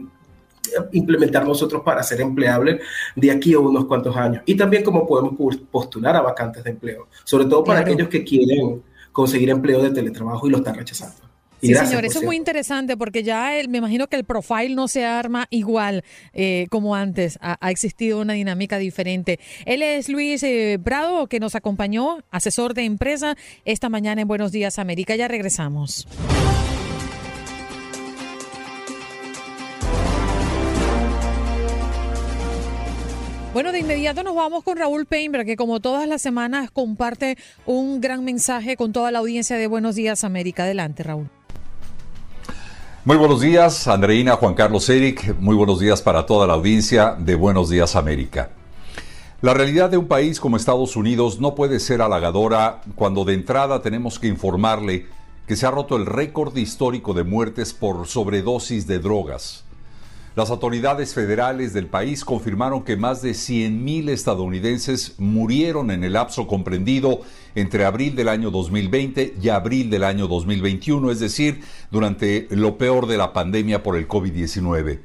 [0.94, 2.82] implementar nosotros para ser empleables
[3.16, 4.42] de aquí a unos cuantos años.
[4.48, 5.36] Y también cómo podemos
[5.70, 8.82] postular a vacantes de empleo, sobre todo para aquellos que quieren
[9.16, 11.16] conseguir empleo de teletrabajo y lo están rechazando.
[11.62, 15.06] sí, señor, eso es muy interesante porque ya me imagino que el profile no se
[15.06, 17.40] arma igual eh, como antes.
[17.42, 19.40] Ha, existido una dinámica diferente.
[19.66, 24.52] Él es Luis eh, Prado, que nos acompañó, asesor de empresa, esta mañana en Buenos
[24.52, 25.16] Días América.
[25.16, 26.06] Ya regresamos.
[33.56, 38.02] Bueno, de inmediato nos vamos con Raúl Peinberg, que como todas las semanas comparte un
[38.02, 40.64] gran mensaje con toda la audiencia de Buenos Días América.
[40.64, 41.30] Adelante, Raúl.
[43.06, 45.38] Muy buenos días, Andreina, Juan Carlos Eric.
[45.40, 48.50] Muy buenos días para toda la audiencia de Buenos Días América.
[49.42, 53.82] La realidad de un país como Estados Unidos no puede ser halagadora cuando de entrada
[53.82, 55.06] tenemos que informarle
[55.48, 59.65] que se ha roto el récord histórico de muertes por sobredosis de drogas.
[60.36, 66.46] Las autoridades federales del país confirmaron que más de 100.000 estadounidenses murieron en el lapso
[66.46, 67.22] comprendido
[67.56, 73.08] entre abril del año 2020 y abril del año 2021, es decir, durante lo peor
[73.08, 75.00] de la pandemia por el COVID-19.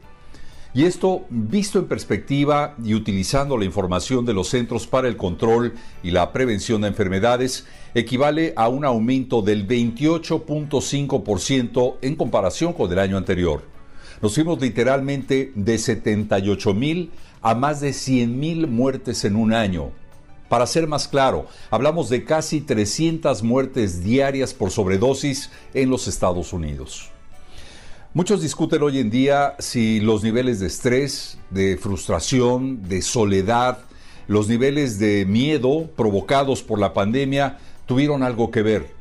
[0.75, 5.75] Y esto, visto en perspectiva y utilizando la información de los Centros para el Control
[6.03, 12.99] y la Prevención de Enfermedades, equivale a un aumento del 28.5% en comparación con el
[12.99, 13.70] año anterior.
[14.23, 17.11] Nos fuimos literalmente de 78 mil
[17.43, 19.91] a más de 100 mil muertes en un año.
[20.49, 26.53] Para ser más claro, hablamos de casi 300 muertes diarias por sobredosis en los Estados
[26.53, 27.11] Unidos.
[28.13, 33.79] Muchos discuten hoy en día si los niveles de estrés, de frustración, de soledad,
[34.27, 39.00] los niveles de miedo provocados por la pandemia tuvieron algo que ver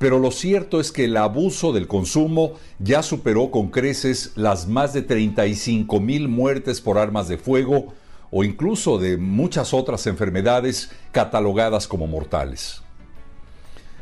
[0.00, 4.94] pero lo cierto es que el abuso del consumo ya superó con creces las más
[4.94, 7.92] de 35 mil muertes por armas de fuego
[8.30, 12.80] o incluso de muchas otras enfermedades catalogadas como mortales.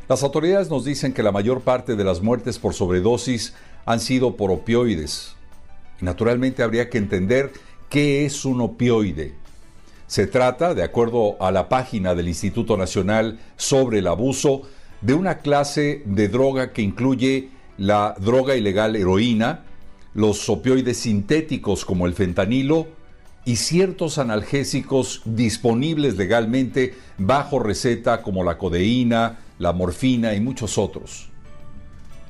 [0.09, 4.37] Las autoridades nos dicen que la mayor parte de las muertes por sobredosis han sido
[4.37, 5.35] por opioides.
[6.01, 7.53] Naturalmente habría que entender
[7.89, 9.35] qué es un opioide.
[10.07, 14.63] Se trata, de acuerdo a la página del Instituto Nacional sobre el Abuso,
[15.01, 19.65] de una clase de droga que incluye la droga ilegal heroína,
[20.15, 22.89] los opioides sintéticos como el fentanilo
[23.45, 31.29] y ciertos analgésicos disponibles legalmente bajo receta como la codeína, la morfina y muchos otros.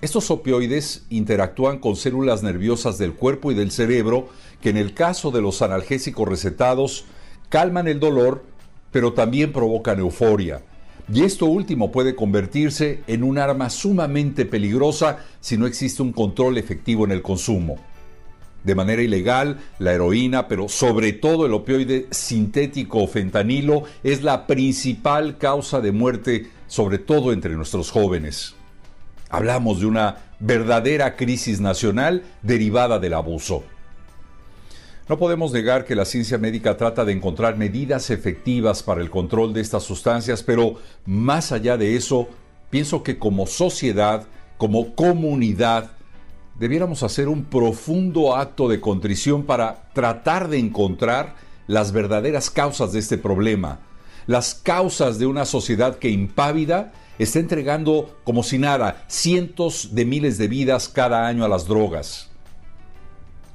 [0.01, 4.29] Estos opioides interactúan con células nerviosas del cuerpo y del cerebro
[4.61, 7.07] que en el caso de los analgésicos recetados
[7.49, 8.45] calman el dolor,
[8.93, 10.63] pero también provocan euforia
[11.13, 16.59] y esto último puede convertirse en un arma sumamente peligrosa si no existe un control
[16.59, 17.77] efectivo en el consumo.
[18.65, 24.47] de manera ilegal, la heroína, pero sobre todo el opioide sintético o fentanilo es la
[24.47, 28.57] principal causa de muerte, sobre todo entre nuestros jóvenes.
[29.31, 33.63] Hablamos de una verdadera crisis nacional derivada del abuso.
[35.09, 39.55] No podemos negar que la ciencia médica trata de encontrar medidas efectivas para el control
[39.55, 40.75] de estas sustancias, pero
[41.07, 42.29] más allá de eso,
[42.69, 44.27] pienso que como sociedad,
[44.59, 45.93] como comunidad,
[46.59, 52.99] debiéramos hacer un profundo acto de contrición para tratar de encontrar las verdaderas causas de
[52.99, 53.81] este problema,
[54.27, 60.37] las causas de una sociedad que impávida está entregando como si nada cientos de miles
[60.37, 62.29] de vidas cada año a las drogas.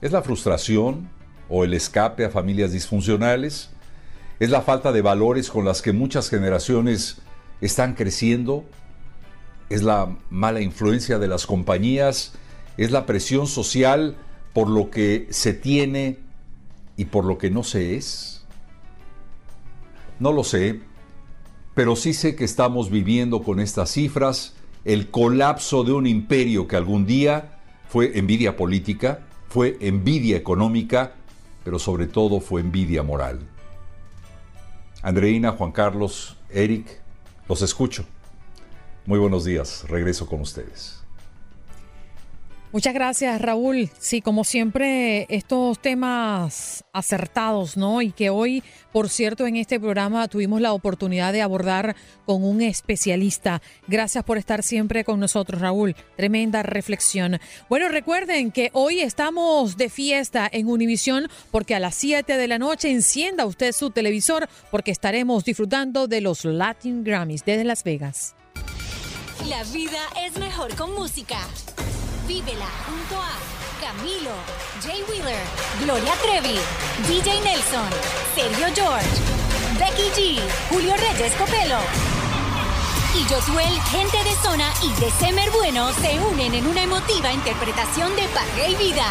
[0.01, 1.12] ¿Es la frustración
[1.55, 3.69] o el escape a familias disfuncionales?
[4.39, 7.17] ¿Es la falta de valores con las que muchas generaciones
[7.61, 8.65] están creciendo?
[9.69, 12.33] ¿Es la mala influencia de las compañías
[12.75, 14.15] es la presión social
[14.51, 16.17] por lo que se tiene
[16.97, 18.43] y por lo que no se es?
[20.19, 20.79] No lo sé,
[21.75, 26.77] pero sí sé que estamos viviendo con estas cifras el colapso de un imperio que
[26.77, 31.13] algún día fue envidia política, fue envidia económica,
[31.63, 33.39] pero sobre todo fue envidia moral.
[35.01, 37.01] Andreina, Juan Carlos, Eric,
[37.49, 38.05] los escucho.
[39.05, 41.02] Muy buenos días, regreso con ustedes.
[42.73, 43.91] Muchas gracias, Raúl.
[43.99, 48.01] Sí, como siempre, estos temas acertados, ¿no?
[48.01, 52.63] Y que hoy, por cierto, en este programa tuvimos la oportunidad de abordar con un
[52.63, 53.61] especialista.
[53.87, 55.95] Gracias por estar siempre con nosotros, Raúl.
[56.17, 57.39] Tremenda reflexión.
[57.69, 62.57] Bueno, recuerden que hoy estamos de fiesta en Univisión porque a las 7 de la
[62.57, 68.35] noche encienda usted su televisor porque estaremos disfrutando de los Latin Grammys desde Las Vegas.
[69.47, 71.37] La vida es mejor con música.
[72.27, 73.33] Vívela junto a
[73.81, 74.31] Camilo,
[74.81, 75.43] Jay Wheeler,
[75.81, 76.57] Gloria Trevi,
[77.07, 77.89] DJ Nelson,
[78.33, 79.07] Sergio George,
[79.77, 81.79] Becky G, Julio Reyes Copelo.
[83.15, 88.15] Y Josuel, gente de zona y de Semer Bueno se unen en una emotiva interpretación
[88.15, 89.05] de Pague y Vida.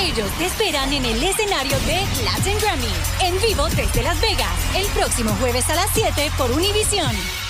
[0.00, 4.86] Ellos te esperan en el escenario de Latin Grammy, en vivo desde Las Vegas, el
[4.88, 7.47] próximo jueves a las 7 por Univision.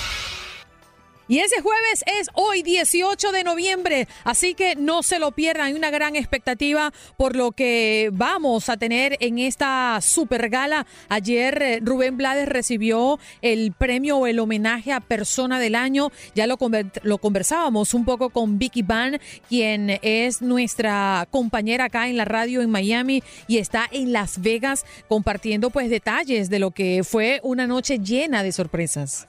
[1.29, 5.67] Y ese jueves es hoy, 18 de noviembre, así que no se lo pierdan.
[5.67, 10.87] Hay una gran expectativa por lo que vamos a tener en esta super gala.
[11.07, 16.11] Ayer eh, Rubén Blades recibió el premio o el homenaje a Persona del Año.
[16.33, 16.57] Ya lo,
[17.03, 22.63] lo conversábamos un poco con Vicky Van, quien es nuestra compañera acá en la radio
[22.63, 27.67] en Miami y está en Las Vegas compartiendo pues detalles de lo que fue una
[27.67, 29.27] noche llena de sorpresas.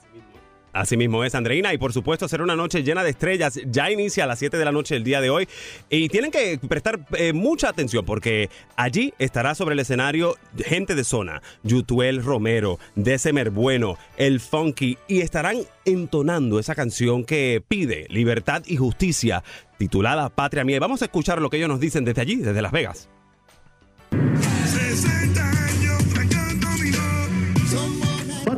[0.73, 3.59] Así mismo es, Andreina, y por supuesto será una noche llena de estrellas.
[3.65, 5.47] Ya inicia a las 7 de la noche el día de hoy
[5.89, 11.03] y tienen que prestar eh, mucha atención porque allí estará sobre el escenario gente de
[11.03, 18.63] zona, Yutuel Romero, Desemer Bueno, El Funky y estarán entonando esa canción que pide libertad
[18.65, 19.43] y justicia
[19.77, 20.79] titulada Patria Mía.
[20.79, 23.09] Vamos a escuchar lo que ellos nos dicen desde allí, desde Las Vegas.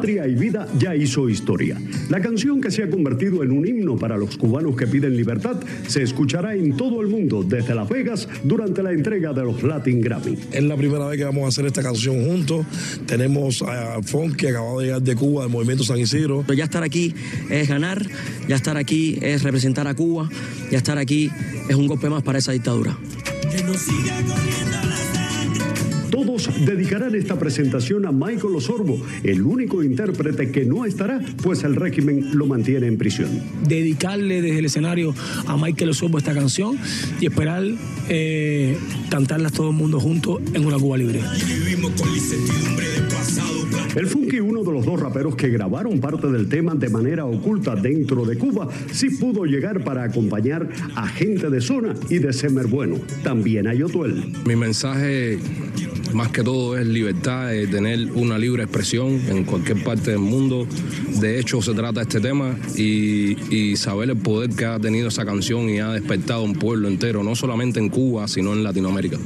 [0.03, 1.81] Patria y Vida ya hizo historia.
[2.09, 5.55] La canción que se ha convertido en un himno para los cubanos que piden libertad
[5.87, 10.01] se escuchará en todo el mundo desde Las Vegas durante la entrega de los Latin
[10.01, 10.37] Grammy.
[10.51, 12.65] Es la primera vez que vamos a hacer esta canción juntos.
[13.05, 16.43] Tenemos a Fonky, acabado de llegar de Cuba, del Movimiento San Isidro.
[16.53, 17.15] Ya estar aquí
[17.49, 18.05] es ganar,
[18.49, 20.29] ya estar aquí es representar a Cuba,
[20.69, 21.31] ya estar aquí
[21.69, 22.97] es un golpe más para esa dictadura.
[23.49, 24.17] Que nos siga
[26.13, 31.75] todos dedicarán esta presentación a Michael Osorbo, el único intérprete que no estará, pues el
[31.75, 33.29] régimen lo mantiene en prisión.
[33.67, 35.15] Dedicarle desde el escenario
[35.47, 36.77] a Michael Osorbo esta canción
[37.19, 37.63] y esperar
[38.09, 38.77] eh,
[39.09, 41.19] cantarlas todo el mundo juntos en una Cuba libre.
[43.95, 47.75] El Funky, uno de los dos raperos que grabaron parte del tema de manera oculta
[47.75, 52.67] dentro de Cuba, sí pudo llegar para acompañar a gente de zona y de Semer
[52.67, 52.97] Bueno.
[53.23, 54.31] También a Yotuel.
[54.45, 55.39] Mi mensaje
[56.13, 60.67] más que todo es libertad, de tener una libre expresión en cualquier parte del mundo.
[61.19, 65.69] De hecho, se trata este tema y, saber el poder que ha tenido esa canción
[65.69, 69.17] y ha despertado un pueblo entero, no solamente en Cuba, sino en Latinoamérica.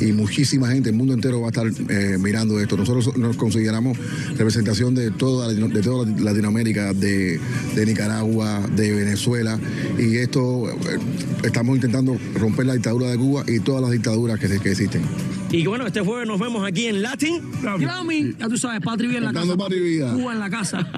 [0.00, 2.76] Y muchísima gente, el mundo entero va a estar eh, mirando esto.
[2.76, 3.96] Nosotros nos consideramos
[4.36, 7.40] representación de toda, de toda Latinoamérica, de,
[7.86, 9.58] Nicaragua, de Venezuela,
[9.98, 10.98] y esto eh,
[11.44, 15.02] estamos intentando romper la dictadura de Cuba y todas las dictaduras que, que existen.
[15.52, 17.42] Y bueno, este jueves nos vemos aquí en Latin
[17.78, 18.34] Grammy.
[18.38, 19.54] Ya tú sabes, Patri en la casa.
[20.14, 20.88] Cuba en la casa.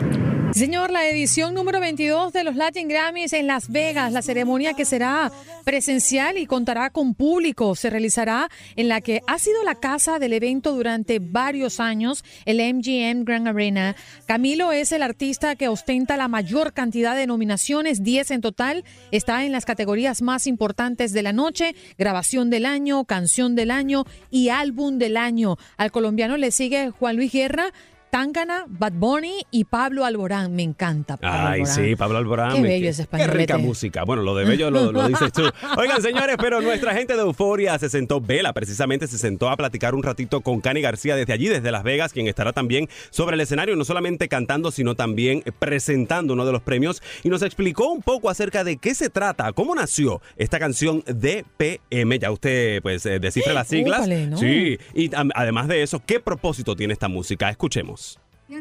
[0.54, 4.84] Señor, la edición número 22 de los Latin Grammys en Las Vegas, la ceremonia que
[4.84, 5.32] será
[5.64, 10.32] presencial y contará con público, se realizará en la que ha sido la casa del
[10.32, 13.96] evento durante varios años, el MGM Grand Arena.
[14.26, 18.84] Camilo es el artista que ostenta la mayor cantidad de nominaciones, 10 en total.
[19.10, 24.04] Está en las categorías más importantes de la noche, grabación del año, canción del año
[24.30, 25.56] y álbum del año.
[25.76, 27.72] Al colombiano le sigue Juan Luis Guerra
[28.14, 30.54] Tangana, Bad Bunny y Pablo Alborán.
[30.54, 31.16] Me encanta.
[31.16, 31.74] Pablo Ay, Alborán.
[31.74, 32.54] sí, Pablo Alborán.
[32.54, 33.28] Qué bello ese español.
[33.28, 34.04] Qué rica música.
[34.04, 35.42] Bueno, lo de bello lo, lo dices tú.
[35.76, 39.96] Oigan, señores, pero nuestra gente de Euforia se sentó, Vela precisamente se sentó a platicar
[39.96, 43.40] un ratito con Cani García desde allí, desde Las Vegas, quien estará también sobre el
[43.40, 48.00] escenario, no solamente cantando, sino también presentando uno de los premios y nos explicó un
[48.00, 52.20] poco acerca de qué se trata, cómo nació esta canción DPM.
[52.20, 53.98] Ya usted, pues, eh, descifre las siglas.
[53.98, 54.36] Úpale, ¿no?
[54.38, 57.50] Sí, y además de eso, ¿qué propósito tiene esta música?
[57.50, 58.03] Escuchemos.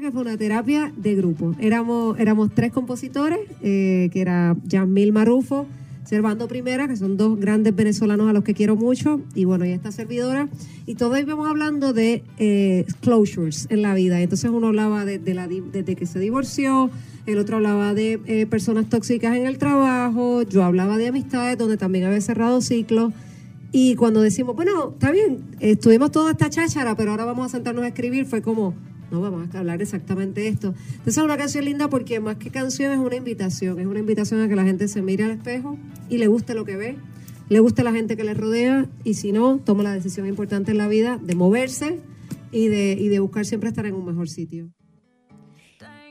[0.01, 1.55] Que fue una terapia de grupo.
[1.59, 5.67] Éramos, éramos tres compositores, eh, que era Yamil Marufo,
[6.03, 9.69] Servando Primera, que son dos grandes venezolanos a los que quiero mucho, y bueno, y
[9.69, 10.49] esta servidora.
[10.87, 14.19] Y todos íbamos hablando de eh, closures en la vida.
[14.19, 16.89] Entonces uno hablaba de, la, desde que se divorció,
[17.27, 21.77] el otro hablaba de eh, personas tóxicas en el trabajo, yo hablaba de amistades donde
[21.77, 23.13] también había cerrado ciclos.
[23.71, 27.85] Y cuando decimos, bueno, está bien, estuvimos toda esta cháchara, pero ahora vamos a sentarnos
[27.85, 28.73] a escribir, fue como,
[29.13, 30.73] no vamos a hablar exactamente de esto.
[30.89, 34.41] Entonces es una canción linda porque más que canción es una invitación, es una invitación
[34.41, 35.77] a que la gente se mire al espejo
[36.09, 36.97] y le guste lo que ve,
[37.47, 40.79] le guste la gente que le rodea y si no, toma la decisión importante en
[40.79, 41.99] la vida de moverse
[42.51, 44.71] y de, y de buscar siempre estar en un mejor sitio.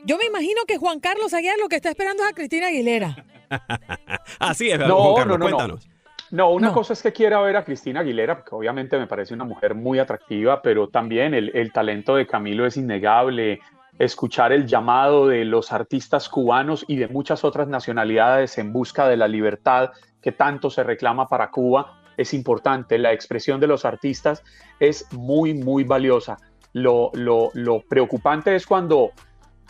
[0.05, 3.25] Yo me imagino que Juan Carlos Aguiar lo que está esperando es a Cristina Aguilera.
[4.39, 5.57] Así es, No, Juan Carlos, no, no, no.
[5.57, 5.89] cuéntanos.
[6.33, 6.73] No, una No.
[6.73, 9.99] cosa es que quiera ver a Cristina Aguilera, porque obviamente me parece una mujer muy
[9.99, 13.59] atractiva, pero también el, el talento de Camilo es innegable.
[13.99, 19.15] Escuchar el llamado de los artistas cubanos y de muchas otras nacionalidades en busca de
[19.15, 19.91] la libertad
[20.23, 22.97] que tanto se reclama para Cuba es importante.
[22.97, 24.43] La expresión de los artistas
[24.79, 26.37] es muy, muy valiosa.
[26.73, 29.11] Lo, lo, lo preocupante es cuando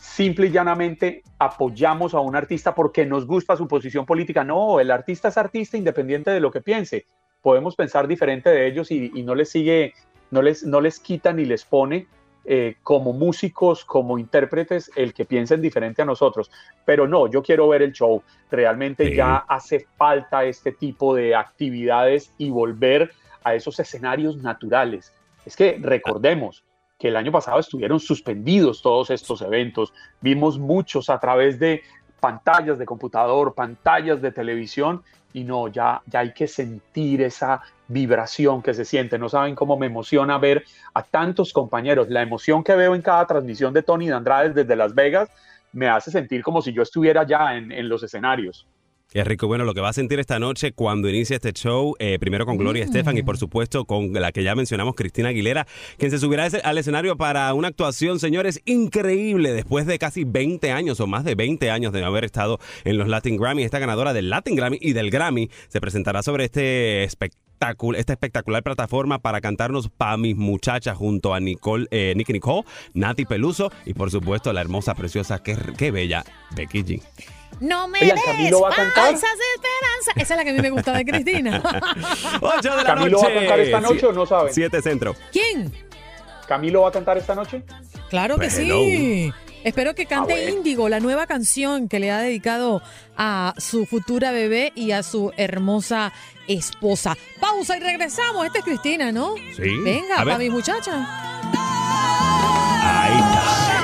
[0.03, 4.43] simple y llanamente apoyamos a un artista porque nos gusta su posición política.
[4.43, 7.05] No, el artista es artista independiente de lo que piense.
[7.41, 9.93] Podemos pensar diferente de ellos y, y no les sigue,
[10.29, 12.07] no les, no les quita ni les pone
[12.45, 16.51] eh, como músicos, como intérpretes, el que piensen diferente a nosotros.
[16.83, 18.21] Pero no, yo quiero ver el show.
[18.51, 19.15] Realmente Sí.
[19.15, 23.11] ya hace falta este tipo de actividades y volver
[23.45, 25.13] a esos escenarios naturales.
[25.45, 26.62] Es que recordemos
[27.03, 29.93] que el año pasado estuvieron suspendidos todos estos eventos.
[30.21, 31.83] Vimos muchos a través de
[32.21, 38.61] pantallas de computador, pantallas de televisión y no, ya, ya hay que sentir esa vibración
[38.61, 39.19] que se siente.
[39.19, 42.07] No saben cómo me emociona ver a tantos compañeros.
[42.07, 45.29] La emoción que veo en cada transmisión de Tony de Andrade desde Las Vegas
[45.73, 48.65] me hace sentir como si yo estuviera ya en, en los escenarios.
[49.13, 49.45] Qué rico.
[49.45, 52.57] Bueno, lo que va a sentir esta noche cuando inicie este show, eh, primero con
[52.57, 55.67] Gloria Estefan y por supuesto con la que ya mencionamos, Cristina Aguilera,
[55.99, 60.99] quien se subirá al escenario para una actuación, señores, increíble después de casi 20 años
[60.99, 63.61] o más de 20 años de haber estado en los Latin Grammy.
[63.61, 68.63] Esta ganadora del Latin Grammy y del Grammy se presentará sobre este espectáculo, esta espectacular
[68.63, 72.63] plataforma para cantarnos Pa' mis muchachas junto a Nicole, eh, Nicky Nicole,
[72.95, 77.01] Nati Peluso y por supuesto la hermosa, preciosa, qué, qué bella Becky G.
[77.59, 80.15] No me Oigan, des esperanzas.
[80.15, 81.61] Esa es la que a mí me gusta de Cristina.
[82.41, 83.27] 8 de la ¿Camilo noche.
[83.27, 84.53] va a cantar esta noche o no saben?
[84.53, 85.15] 7 centro.
[85.31, 85.73] ¿Quién?
[86.47, 87.63] ¿Camilo va a cantar esta noche?
[88.09, 88.79] Claro que Hello.
[88.83, 89.33] sí.
[89.63, 90.57] Espero que cante Ah, bueno.
[90.57, 92.81] Índigo, la nueva canción que le ha dedicado
[93.15, 96.11] a su futura bebé y a su hermosa
[96.49, 97.15] esposa.
[97.39, 98.45] Pausa y regresamos.
[98.45, 99.35] Esta es Cristina, ¿no?
[99.55, 99.77] Sí.
[99.83, 101.07] Venga, A para mi muchacha.
[102.85, 103.82] Ahí está.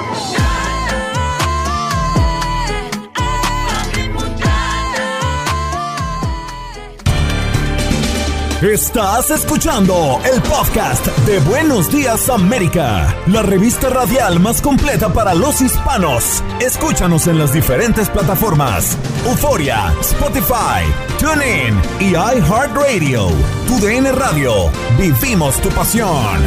[8.61, 15.61] Estás escuchando el podcast de Buenos Días América, la revista radial más completa para los
[15.61, 16.43] hispanos.
[16.59, 20.83] Escúchanos en las diferentes plataformas: Euforia, Spotify,
[21.17, 23.29] TuneIn y iHeartRadio.
[23.65, 24.51] Tu DN Radio.
[24.97, 26.41] Vivimos tu pasión.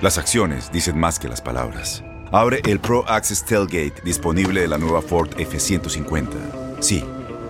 [0.00, 2.02] Las acciones dicen más que las palabras.
[2.32, 6.80] Abre el Pro Access Tailgate disponible de la nueva Ford F-150.
[6.80, 7.04] Sí,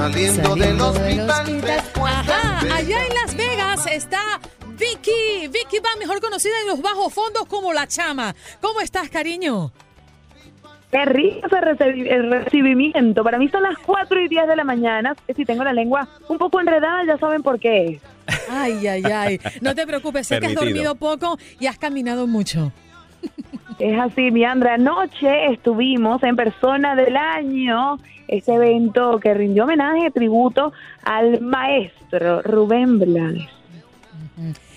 [0.00, 1.82] Saliendo, del hospital.
[2.02, 4.40] Ajá, allá en Las Vegas está
[4.78, 5.48] Vicky.
[5.48, 8.34] Vicky va mejor conocida en los bajos fondos como La Chama.
[8.62, 9.70] ¿Cómo estás, cariño?
[10.90, 11.60] Qué rico ese
[12.22, 13.22] recibimiento.
[13.22, 15.14] Para mí son las 4 y 10 de la mañana.
[15.36, 18.00] Si tengo la lengua un poco enredada, ya saben por qué.
[18.48, 19.40] Ay, ay, ay.
[19.60, 22.72] No te preocupes, sé que has dormido poco y has caminado mucho.
[23.78, 24.74] Es así, mi Andrea.
[24.74, 27.98] Anoche estuvimos en Persona del Año,
[28.28, 33.48] ese evento que rindió homenaje, tributo al maestro Rubén Blades.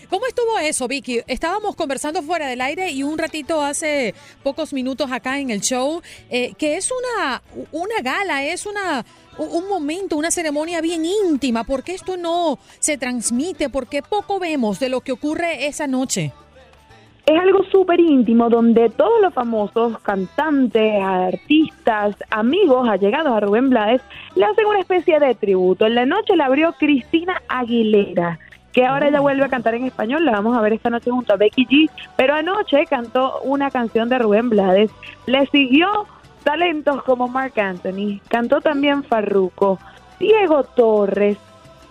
[0.10, 1.22] ¿Cómo estuvo eso, Vicky?
[1.28, 4.14] Estábamos conversando fuera del aire y un ratito hace
[4.44, 7.42] pocos minutos acá en el show, eh, que es una,
[7.72, 9.04] una gala, es una
[9.38, 11.64] un momento, una ceremonia bien íntima.
[11.64, 13.70] ¿Por qué esto no se transmite?
[13.70, 16.32] ¿Por qué poco vemos de lo que ocurre esa noche?
[17.26, 24.02] Es algo súper íntimo donde todos los famosos cantantes, artistas, amigos allegados a Rubén Blades
[24.36, 25.86] le hacen una especie de tributo.
[25.86, 28.40] En la noche la abrió Cristina Aguilera,
[28.74, 30.26] que ahora ella vuelve a cantar en español.
[30.26, 31.90] La vamos a ver esta noche junto a Becky G.
[32.18, 34.92] Pero anoche cantó una canción de Rubén Blades.
[35.26, 36.06] Le siguió
[36.44, 38.20] talentos como Mark Anthony.
[38.28, 39.80] Cantó también Farruko,
[40.20, 41.38] Diego Torres.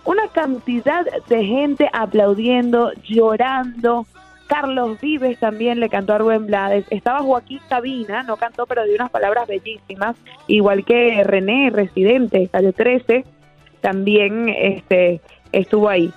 [0.05, 4.05] Una cantidad de gente aplaudiendo, llorando.
[4.53, 6.85] Carlos Vives también le cantó a Rubén Blades.
[6.91, 10.15] Estaba Joaquín Sabina, no cantó, pero dio unas palabras bellísimas.
[10.45, 13.25] Igual que René, residente, calle 13,
[13.81, 16.13] también este, estuvo ahí.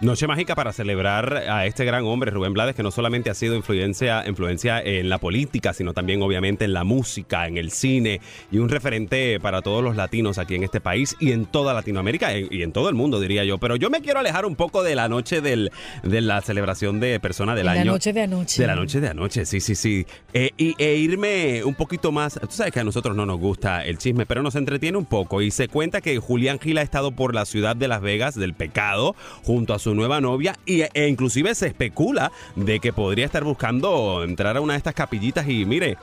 [0.00, 3.54] Noche mágica para celebrar a este gran hombre, Rubén Blades, que no solamente ha sido
[3.54, 8.20] influencia, influencia en la política, sino también obviamente en la música, en el cine
[8.50, 12.36] y un referente para todos los latinos aquí en este país y en toda Latinoamérica
[12.36, 13.58] y en todo el mundo, diría yo.
[13.58, 15.70] Pero yo me quiero alejar un poco de la noche del,
[16.02, 18.62] de la celebración de persona del De la noche de anoche.
[18.62, 20.06] De la noche de anoche, sí, sí, sí.
[20.32, 22.34] Eh, y, e irme un poquito más.
[22.34, 25.40] Tú sabes que a nosotros no nos gusta el chisme, pero nos entretiene un poco.
[25.40, 28.54] Y se cuenta que Julián Gil ha estado por la ciudad de Las Vegas del
[28.54, 29.14] pecado
[29.44, 30.56] junto a su nueva novia.
[30.66, 34.94] Y, e inclusive se especula de que podría estar buscando entrar a una de estas
[34.94, 35.96] capillitas y, mire,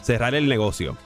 [0.00, 0.96] cerrar el negocio.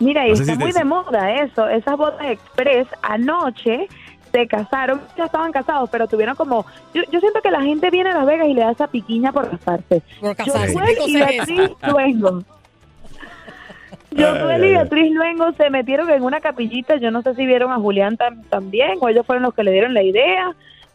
[0.00, 3.86] Mira, y No sé está si te- muy de moda eso, esas bodas express anoche
[4.32, 8.10] se casaron, ya estaban casados, pero tuvieron como, yo, yo siento que la gente viene
[8.10, 10.02] a Las Vegas y le da esa piquiña por casarse.
[10.20, 11.70] Por casarse, Josué ¿qué cosa y Beatriz?
[11.88, 12.42] Luengo.
[14.10, 17.76] Josué y Beatriz Luengo se metieron en una capillita, yo no sé si vieron a
[17.76, 20.52] Julián tam- también, o ellos fueron los que le dieron la idea,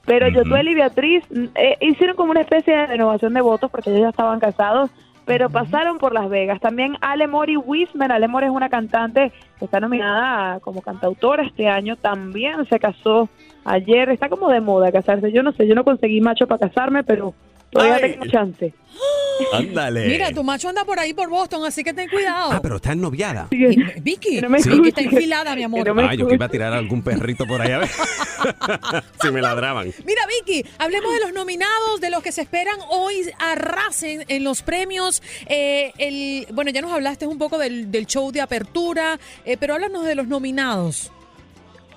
[0.10, 3.92] pero Josué y Beatriz mm, eh, hicieron como una especie de renovación de votos porque
[3.92, 4.90] ellos ya estaban casados,
[5.24, 6.60] pero pasaron por Las Vegas.
[6.60, 11.68] También Ale Mori Wisman, Ale Mori es una cantante que está nominada como cantautora este
[11.68, 13.30] año, también se casó
[13.64, 17.04] ayer, está como de moda casarse, yo no sé, yo no conseguí macho para casarme,
[17.04, 17.36] pero
[17.72, 18.12] todavía Ay.
[18.14, 18.74] tengo chance.
[19.54, 20.08] Ándale.
[20.08, 22.52] Mira, tu macho anda por ahí por Boston, así que ten cuidado.
[22.52, 23.48] Ah, pero está ennoviada.
[23.52, 25.88] Y- Vicky, no me Vicky está enfilada, mi amor.
[26.02, 27.90] Ah, yo que iba a tirar algún perrito por ahí a ver
[29.22, 29.92] si me ladraban.
[30.06, 34.62] Mira, Vicky, hablemos de los nominados, de los que se esperan hoy arrasen en los
[34.62, 35.24] premios.
[35.48, 39.76] Eh, el, bueno, ya nos hablaste un poco del, del show de apertura, eh, pero
[39.76, 41.12] háblanos de los nominados.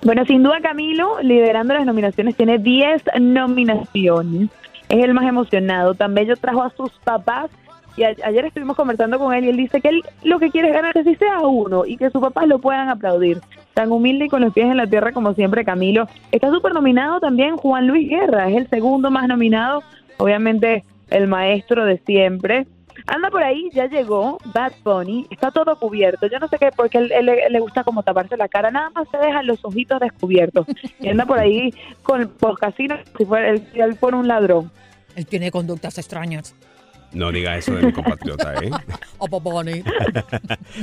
[0.03, 4.49] Bueno, sin duda Camilo, liderando las nominaciones, tiene 10 nominaciones.
[4.89, 5.93] Es el más emocionado.
[5.95, 7.49] También yo trajo a sus papás
[7.95, 10.69] y a- ayer estuvimos conversando con él y él dice que él lo que quiere
[10.69, 13.39] es ganar que sí sea uno y que sus papás lo puedan aplaudir.
[13.73, 16.07] Tan humilde y con los pies en la tierra como siempre Camilo.
[16.31, 19.81] Está súper nominado también Juan Luis Guerra, es el segundo más nominado,
[20.17, 22.65] obviamente el maestro de siempre.
[23.07, 26.27] Anda por ahí, ya llegó Bad Bunny, está todo cubierto.
[26.27, 29.17] Yo no sé qué, porque él, le gusta como taparse la cara, nada más se
[29.17, 30.65] dejan los ojitos descubiertos.
[30.99, 34.71] Y anda por ahí con por casino si fuera él, él fuera un ladrón.
[35.15, 36.55] Él tiene conductas extrañas.
[37.13, 38.69] No diga eso de mi compatriota, ¿eh?
[39.19, 39.83] O Bad Bunny.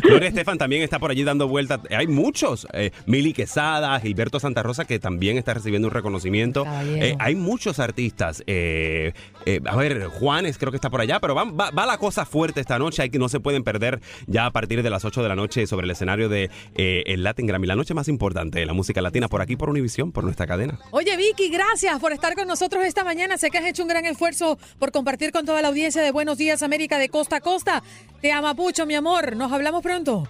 [0.02, 1.80] Gloria Estefan también está por allí dando vueltas.
[1.90, 2.66] Hay muchos.
[2.72, 6.64] Eh, Mili Quesada, Gilberto Santa Rosa, que también está recibiendo un reconocimiento.
[6.84, 8.42] Eh, hay muchos artistas.
[8.46, 9.12] Eh,
[9.46, 12.24] eh, a ver, Juanes creo que está por allá, pero va, va- va la cosa
[12.24, 13.02] fuerte esta noche.
[13.02, 15.66] Hay que no se pueden perder ya a partir de las 8 de la noche
[15.66, 19.28] sobre el escenario de el Latin Grammy, la noche más importante de la música latina,
[19.28, 20.78] por aquí por Univisión, por nuestra cadena.
[20.90, 23.36] Oye, Vicky, gracias por estar con nosotros esta mañana.
[23.38, 26.36] Sé que has hecho un gran esfuerzo por compartir con toda la audiencia de Buenos
[26.36, 27.82] Días América de costa a costa.
[28.20, 29.36] Te ama mucho, mi amor.
[29.36, 30.28] Nos hablamos pronto.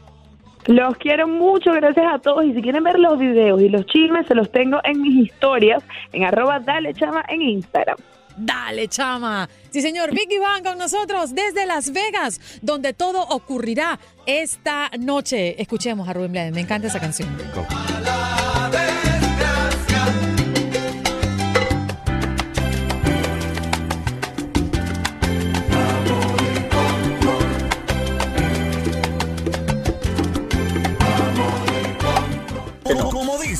[0.67, 2.45] Los quiero mucho, gracias a todos.
[2.45, 5.83] Y si quieren ver los videos y los chismes, se los tengo en mis historias,
[6.13, 7.97] en arroba dale chama en Instagram.
[8.37, 9.49] Dale, chama.
[9.71, 10.13] Sí, señor.
[10.13, 15.61] Vicky Van con nosotros desde Las Vegas, donde todo ocurrirá esta noche.
[15.61, 16.53] Escuchemos a Rubén Blades.
[16.55, 17.37] Me encanta esa canción.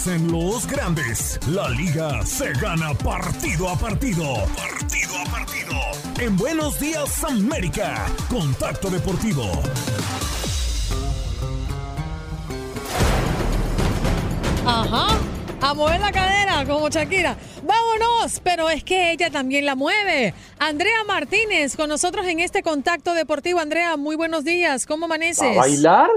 [0.03, 4.47] Dicen los grandes, la liga se gana partido a partido.
[4.57, 5.77] Partido a partido.
[6.19, 9.45] En Buenos Días América, Contacto Deportivo.
[14.65, 15.19] Ajá.
[15.61, 17.37] A mover la cadera como Shakira.
[17.63, 20.33] Vámonos, pero es que ella también la mueve.
[20.59, 23.61] Andrea Martínez con nosotros en este contacto deportivo.
[23.61, 24.87] Andrea, muy buenos días.
[24.87, 25.59] ¿Cómo amaneces?
[25.59, 26.09] ¿A bailar?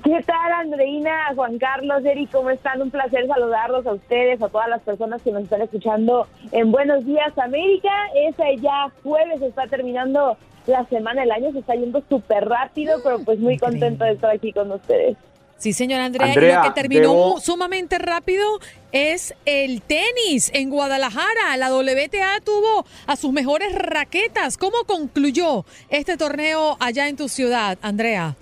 [0.00, 2.26] ¿Qué tal, Andreina, Juan Carlos, Eri?
[2.26, 2.80] ¿Cómo están?
[2.80, 7.04] Un placer saludarlos a ustedes, a todas las personas que nos están escuchando en Buenos
[7.04, 7.90] Días América.
[8.14, 13.18] Es ya jueves, está terminando la semana, el año se está yendo súper rápido, pero
[13.22, 15.16] pues muy contento de estar aquí con ustedes.
[15.58, 18.44] Sí, señora Andrea, Andrea, y lo que terminó debo- sumamente rápido
[18.92, 21.56] es el tenis en Guadalajara.
[21.58, 24.56] La WTA tuvo a sus mejores raquetas.
[24.56, 28.34] ¿Cómo concluyó este torneo allá en tu ciudad, Andrea?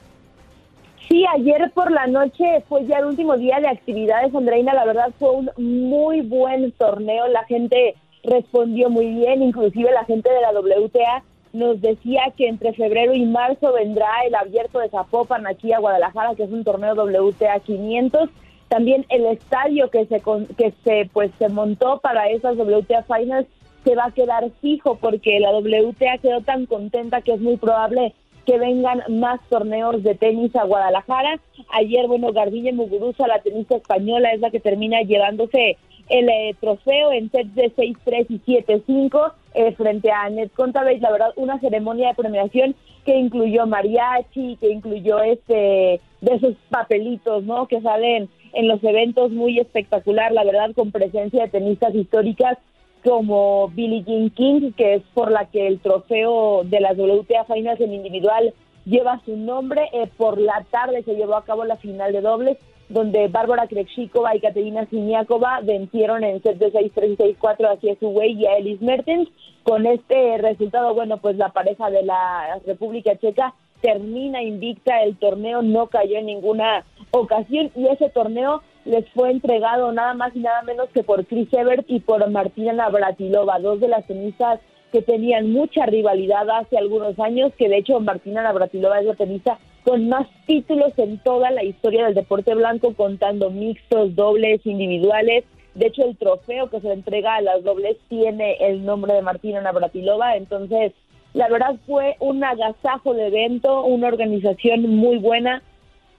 [1.11, 4.73] Sí, ayer por la noche fue ya el último día de actividades, Andreina.
[4.75, 7.27] La verdad fue un muy buen torneo.
[7.27, 12.75] La gente respondió muy bien, inclusive la gente de la WTA nos decía que entre
[12.75, 16.95] febrero y marzo vendrá el abierto de Zapopan aquí a Guadalajara, que es un torneo
[16.95, 18.31] WTA 500.
[18.69, 20.23] También el estadio que se
[20.57, 23.49] que se pues se montó para esas WTA Finals
[23.83, 28.15] se va a quedar fijo porque la WTA quedó tan contenta que es muy probable
[28.47, 31.41] que vengan más torneos de tenis a Guadalajara.
[31.73, 35.77] Ayer, bueno, Gardilla Muguruza, la tenista española, es la que termina llevándose
[36.09, 41.01] el eh, trofeo en sets de 6-3 y 7-5 eh, frente a Annette Contaveit.
[41.01, 42.75] La verdad, una ceremonia de premiación
[43.05, 47.67] que incluyó mariachi, que incluyó este de esos papelitos, ¿no?
[47.67, 52.59] Que salen en los eventos muy espectacular, la verdad, con presencia de tenistas históricas
[53.05, 57.81] como Billie Jean King, que es por la que el trofeo de las WTA Finals
[57.81, 59.89] en individual lleva su nombre.
[59.93, 64.35] Eh, por la tarde se llevó a cabo la final de dobles, donde Bárbara Krejcikova
[64.37, 68.57] y Katerina Siniakova vencieron en set de 6-3 y 6-4 a Cia Wei y a
[68.57, 69.29] Ellis Mertens.
[69.63, 75.63] Con este resultado, bueno, pues la pareja de la República Checa termina invicta el torneo,
[75.63, 80.63] no cayó en ninguna ocasión y ese torneo les fue entregado nada más y nada
[80.63, 84.61] menos que por Chris Evert y por Martina Navratilova, dos de las tenistas
[84.93, 89.59] que tenían mucha rivalidad hace algunos años, que de hecho Martina Navratilova es la tenista
[89.85, 95.45] con más títulos en toda la historia del deporte blanco, contando mixtos, dobles, individuales.
[95.75, 99.61] De hecho, el trofeo que se entrega a las dobles tiene el nombre de Martina
[99.61, 100.93] Navratilova, entonces
[101.33, 105.63] la verdad fue un agasajo de evento, una organización muy buena.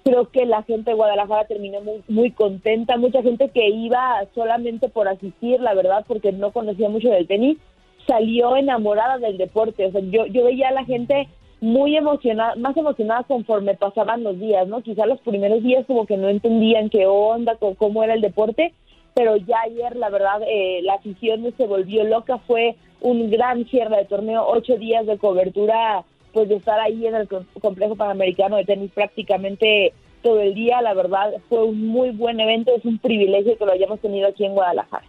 [0.03, 2.97] Creo que la gente de Guadalajara terminó muy, muy contenta.
[2.97, 7.57] Mucha gente que iba solamente por asistir, la verdad, porque no conocía mucho del tenis,
[8.07, 9.85] salió enamorada del deporte.
[9.85, 11.27] O sea, yo, yo veía a la gente
[11.61, 14.81] muy emocionada, más emocionada conforme pasaban los días, ¿no?
[14.81, 18.73] Quizá los primeros días como que no entendían qué onda, cómo era el deporte,
[19.13, 22.39] pero ya ayer, la verdad, eh, la afición se volvió loca.
[22.47, 26.03] Fue un gran cierre de torneo, ocho días de cobertura,
[26.33, 30.81] pues de estar ahí en el co- complejo panamericano de tenis prácticamente todo el día.
[30.81, 32.75] La verdad, fue un muy buen evento.
[32.75, 35.05] Es un privilegio que lo hayamos tenido aquí en Guadalajara.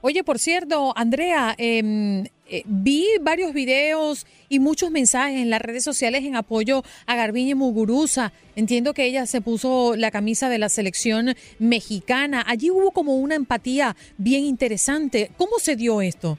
[0.00, 5.82] Oye, por cierto, Andrea, em, eh, vi varios videos y muchos mensajes en las redes
[5.82, 8.30] sociales en apoyo a Garbiñe Muguruza.
[8.54, 12.44] Entiendo que ella se puso la camisa de la selección mexicana.
[12.46, 15.30] Allí hubo como una empatía bien interesante.
[15.38, 16.38] ¿Cómo se dio esto?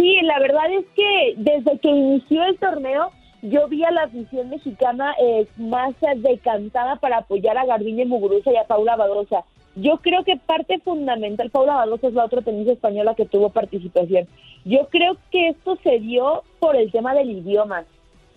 [0.00, 3.10] Sí, la verdad es que desde que inició el torneo,
[3.42, 8.56] yo vi a la afición mexicana eh, más decantada para apoyar a Garbiñe Muguruza y
[8.56, 9.44] a Paula Badosa.
[9.76, 14.26] Yo creo que parte fundamental, Paula Badosa es la otra tenista española que tuvo participación.
[14.64, 17.84] Yo creo que esto se dio por el tema del idioma,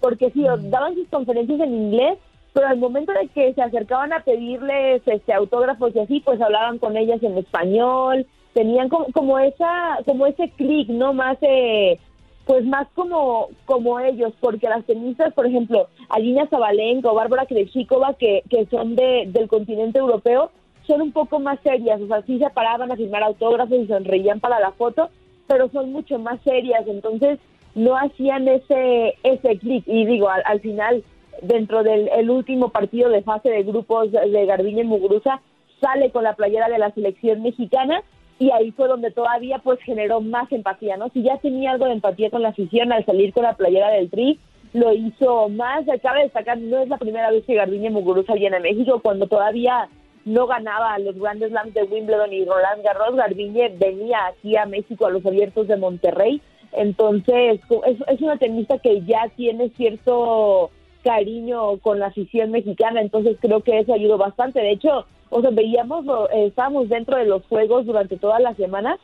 [0.02, 2.18] porque sí, daban sus conferencias en inglés,
[2.52, 6.78] pero al momento de que se acercaban a pedirles este autógrafos y así, pues hablaban
[6.78, 11.14] con ellas en español, tenían como, como esa, como ese clic, ¿no?
[11.14, 12.00] Más eh,
[12.46, 18.16] pues más como como ellos, porque las tenistas, por ejemplo, Alina Zabalenka o Bárbara Krejcikova,
[18.16, 20.52] que, que son de, del continente europeo,
[20.86, 24.40] son un poco más serias, o sea, sí se paraban a firmar autógrafos y sonreían
[24.42, 25.10] para la foto,
[25.48, 27.40] pero son mucho más serias, entonces
[27.76, 29.84] no hacían ese ese clic.
[29.88, 31.04] Y digo, al, al final,
[31.42, 35.42] dentro del el último partido de fase de grupos de Garbiñe Muguruza,
[35.80, 38.04] sale con la playera de la selección mexicana
[38.40, 41.10] y ahí fue donde todavía pues generó más empatía, ¿no?
[41.10, 44.10] Si ya tenía algo de empatía con la afición al salir con la playera del
[44.10, 44.40] Tri,
[44.74, 45.86] lo hizo más.
[46.02, 49.88] Cabe destacar, no es la primera vez que Garbiñe Muguruza viene a México, cuando todavía
[50.26, 55.06] no ganaba los grandes slams de Wimbledon y Roland Garros, Garbiñe venía aquí a México
[55.06, 60.72] a los abiertos de Monterrey, entonces es, es una tenista que ya tiene cierto
[61.04, 64.60] cariño con la afición mexicana, entonces creo que eso ayudó bastante.
[64.60, 68.98] De hecho, o sea, veíamos, eh, estábamos dentro de los juegos durante toda la semana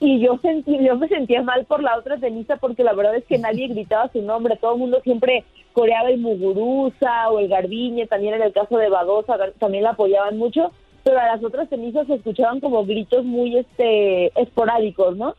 [0.00, 3.24] y yo sentí, yo me sentía mal por la otra tenista porque la verdad es
[3.24, 8.06] que nadie gritaba su nombre, todo el mundo siempre coreaba el Muguruza o el Garbiñe,
[8.06, 10.70] también en el caso de Badosa también la apoyaban mucho,
[11.02, 15.34] pero a las otras tenistas se escuchaban como gritos muy este esporádicos, ¿no?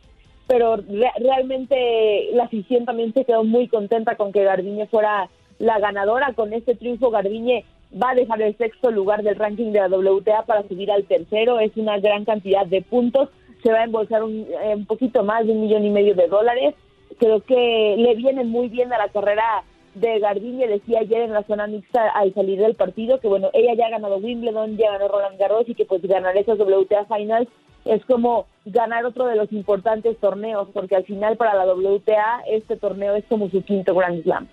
[0.46, 5.78] Pero re- realmente la afición también se quedó muy contenta con que Garbiñe fuera la
[5.78, 6.32] ganadora.
[6.34, 7.64] Con este triunfo Garbiñe
[8.00, 11.60] va a dejar el sexto lugar del ranking de la WTA para subir al tercero.
[11.60, 13.28] Es una gran cantidad de puntos.
[13.62, 16.28] Se va a embolsar un, eh, un poquito más de un millón y medio de
[16.28, 16.74] dólares.
[17.18, 20.66] Creo que le viene muy bien a la carrera de Garbiñe.
[20.66, 23.90] Decía ayer en la zona mixta al salir del partido que, bueno, ella ya ha
[23.90, 27.48] ganado Wimbledon, ya ganó Roland Garros y que pues ganar esas WTA Finals
[27.84, 32.76] es como ganar otro de los importantes torneos, porque al final para la WTA este
[32.76, 34.48] torneo es como su quinto Grand Slam.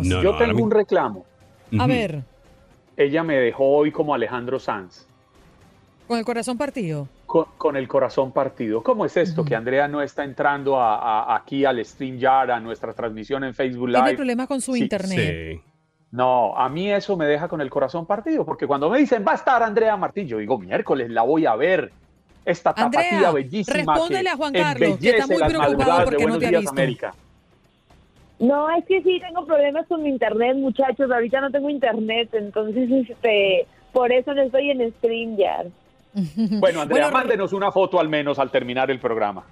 [0.00, 1.24] No, Yo no, tengo un reclamo.
[1.80, 2.22] A ver,
[2.96, 5.06] Ella me dejó hoy como Alejandro Sanz,
[6.06, 7.08] con el corazón partido.
[7.26, 8.80] con, con el corazón partido.
[8.82, 9.44] ¿Cómo es esto?
[9.44, 10.98] Que Andrea no está entrando a-
[11.32, 14.16] a- aquí al StreamYard, a nuestra transmisión en Facebook Tiene Live.
[14.16, 15.60] problemas con su Sí, internet.
[16.12, 19.32] No, a mí eso me deja con el corazón partido, porque cuando me dicen va
[19.32, 21.90] a estar Andrea Martín, yo digo miércoles la voy a ver.
[22.44, 23.76] Esta tapatía Andrea, bellísima.
[23.76, 26.70] respóndele que a Juan Carlos, que está muy preocupado porque no te ha visto.
[26.70, 27.14] América.
[28.38, 31.10] No, es que sí tengo problemas con mi internet, muchachos.
[31.10, 35.68] Ahorita no tengo internet, entonces este, por eso no estoy en StreamYard.
[36.60, 39.44] Bueno, Andrea, Bueno, mándenos una foto al menos al terminar el programa.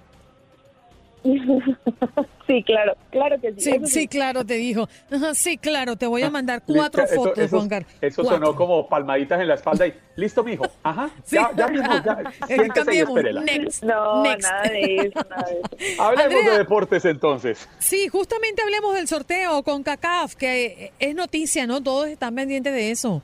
[2.47, 3.71] sí, claro, claro que sí.
[3.85, 4.87] Sí, claro, te dijo.
[5.11, 7.91] Ajá, Sí, claro, te voy a mandar cuatro Eso- fotos, eso- Juan Carlos.
[8.01, 8.45] Eso Cuatro.
[8.45, 10.65] sonó como palmaditas en la espalda y listo, mijo.
[10.83, 11.09] Ajá.
[11.25, 11.35] Sí.
[11.35, 12.13] Ya, ya mismo, ya.
[12.21, 13.09] Eh, Siéntese y cambiemos.
[13.17, 13.41] espérela.
[13.41, 13.83] Next.
[13.83, 14.49] No, Next.
[14.49, 16.01] nada de eso, nada de eso.
[16.03, 16.51] Hablemos Andrea.
[16.51, 17.69] de deportes entonces.
[17.79, 21.81] Sí, justamente hablemos del sorteo con CACAF, que es noticia, ¿no?
[21.83, 23.21] Todos están pendientes de eso.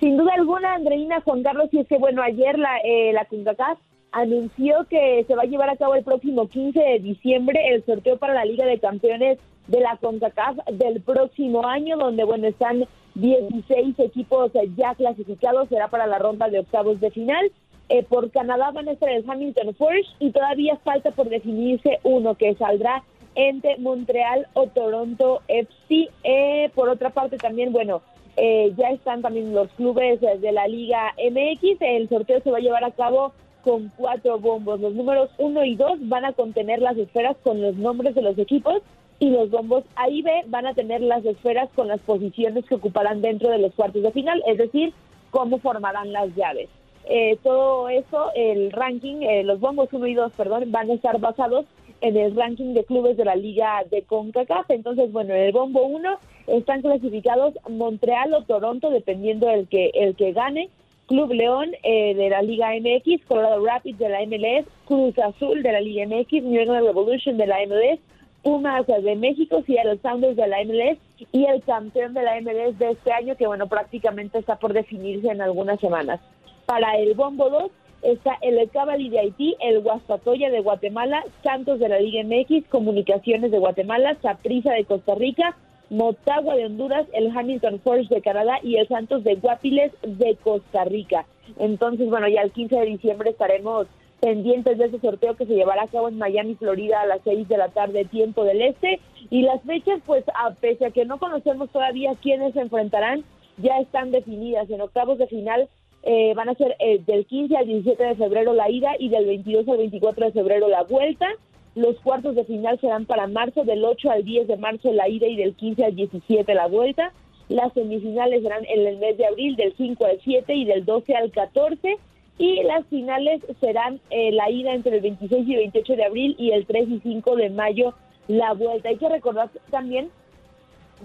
[0.00, 3.78] Sin duda alguna, Andreina Juan Carlos, y es que, bueno, ayer la, eh, la CONCACAF
[4.12, 8.18] anunció que se va a llevar a cabo el próximo 15 de diciembre el sorteo
[8.18, 12.84] para la Liga de Campeones de la CONCACAF del próximo año, donde, bueno, están
[13.14, 17.50] 16 equipos ya clasificados, será para la ronda de octavos de final.
[17.88, 22.34] Eh, por Canadá van a estar el Hamilton Forge y todavía falta por definirse uno
[22.34, 23.02] que saldrá
[23.34, 26.08] entre Montreal o Toronto FC.
[26.24, 28.02] Eh, por otra parte también, bueno,
[28.36, 31.80] eh, ya están también los clubes eh, de la Liga MX.
[31.80, 33.32] El sorteo se va a llevar a cabo
[33.62, 34.80] con cuatro bombos.
[34.80, 38.38] Los números uno y dos van a contener las esferas con los nombres de los
[38.38, 38.82] equipos
[39.18, 42.74] y los bombos A y B van a tener las esferas con las posiciones que
[42.74, 44.92] ocuparán dentro de los cuartos de final, es decir,
[45.30, 46.68] cómo formarán las llaves.
[47.04, 51.18] Eh, todo eso, el ranking, eh, los bombos 1 y 2, perdón, van a estar
[51.20, 51.66] basados
[52.00, 54.70] en el ranking de clubes de la liga de CONCACAF.
[54.70, 60.16] Entonces, bueno, en el bombo 1 están clasificados Montreal o Toronto, dependiendo del que, el
[60.16, 60.68] que gane.
[61.06, 65.72] Club León eh, de la Liga MX, Colorado Rapids de la MLS, Cruz Azul de
[65.72, 68.00] la Liga MX, New England Revolution de la MLS,
[68.42, 70.98] Pumas de México, Seattle Sounders de la MLS
[71.32, 75.28] y el campeón de la MLS de este año, que bueno, prácticamente está por definirse
[75.28, 76.20] en algunas semanas.
[76.66, 77.70] Para el Bombo 2
[78.02, 83.50] está el Cavalry de Haití, el Guastatoya de Guatemala, Santos de la Liga MX, Comunicaciones
[83.50, 85.56] de Guatemala, Saprissa de Costa Rica,
[85.92, 90.84] Motagua de Honduras, el Hamilton Forge de Canadá y el Santos de Guapiles de Costa
[90.84, 91.26] Rica.
[91.58, 93.86] Entonces, bueno, ya el 15 de diciembre estaremos
[94.18, 97.46] pendientes de ese sorteo que se llevará a cabo en Miami, Florida, a las 6
[97.46, 99.00] de la tarde, tiempo del este.
[99.28, 103.22] Y las fechas, pues, a pese a que no conocemos todavía quiénes se enfrentarán,
[103.58, 104.70] ya están definidas.
[104.70, 105.68] En octavos de final
[106.04, 109.26] eh, van a ser eh, del 15 al 17 de febrero la ida y del
[109.26, 111.26] 22 al 24 de febrero la vuelta.
[111.74, 115.26] Los cuartos de final serán para marzo, del 8 al 10 de marzo la ida
[115.26, 117.12] y del 15 al 17 la vuelta.
[117.48, 121.14] Las semifinales serán en el mes de abril, del 5 al 7 y del 12
[121.14, 121.96] al 14.
[122.38, 126.50] Y las finales serán eh, la ida entre el 26 y 28 de abril y
[126.50, 127.94] el 3 y 5 de mayo
[128.28, 128.88] la vuelta.
[128.88, 130.10] Hay que recordar también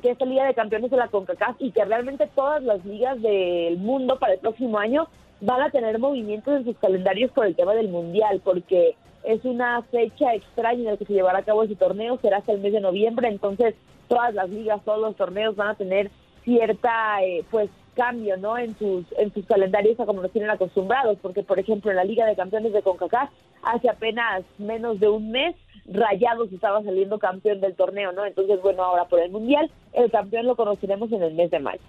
[0.01, 3.78] que esta Liga de Campeones de la CONCACAF y que realmente todas las ligas del
[3.78, 5.07] mundo para el próximo año
[5.41, 9.82] van a tener movimientos en sus calendarios por el tema del Mundial, porque es una
[9.84, 12.74] fecha extraña en la que se llevará a cabo ese torneo, será hasta el mes
[12.74, 13.76] de noviembre, entonces
[14.07, 16.11] todas las ligas, todos los torneos van a tener
[16.43, 18.57] cierta, eh, pues, cambio, ¿no?
[18.57, 22.03] En sus, en sus calendarios a como nos tienen acostumbrados, porque, por ejemplo, en la
[22.03, 23.30] Liga de Campeones de CONCACAF,
[23.63, 25.55] hace apenas menos de un mes,
[25.89, 28.26] Rayados estaba saliendo campeón del torneo, ¿no?
[28.26, 31.82] Entonces, bueno, ahora por el Mundial, el campeón lo conoceremos en el mes de mayo.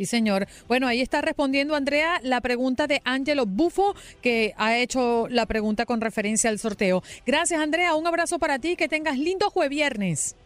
[0.00, 0.46] Sí, señor.
[0.66, 5.84] Bueno, ahí está respondiendo Andrea la pregunta de Angelo Bufo, que ha hecho la pregunta
[5.84, 7.02] con referencia al sorteo.
[7.26, 7.94] Gracias, Andrea.
[7.94, 8.76] Un abrazo para ti.
[8.76, 10.36] Que tengas lindo jueves viernes.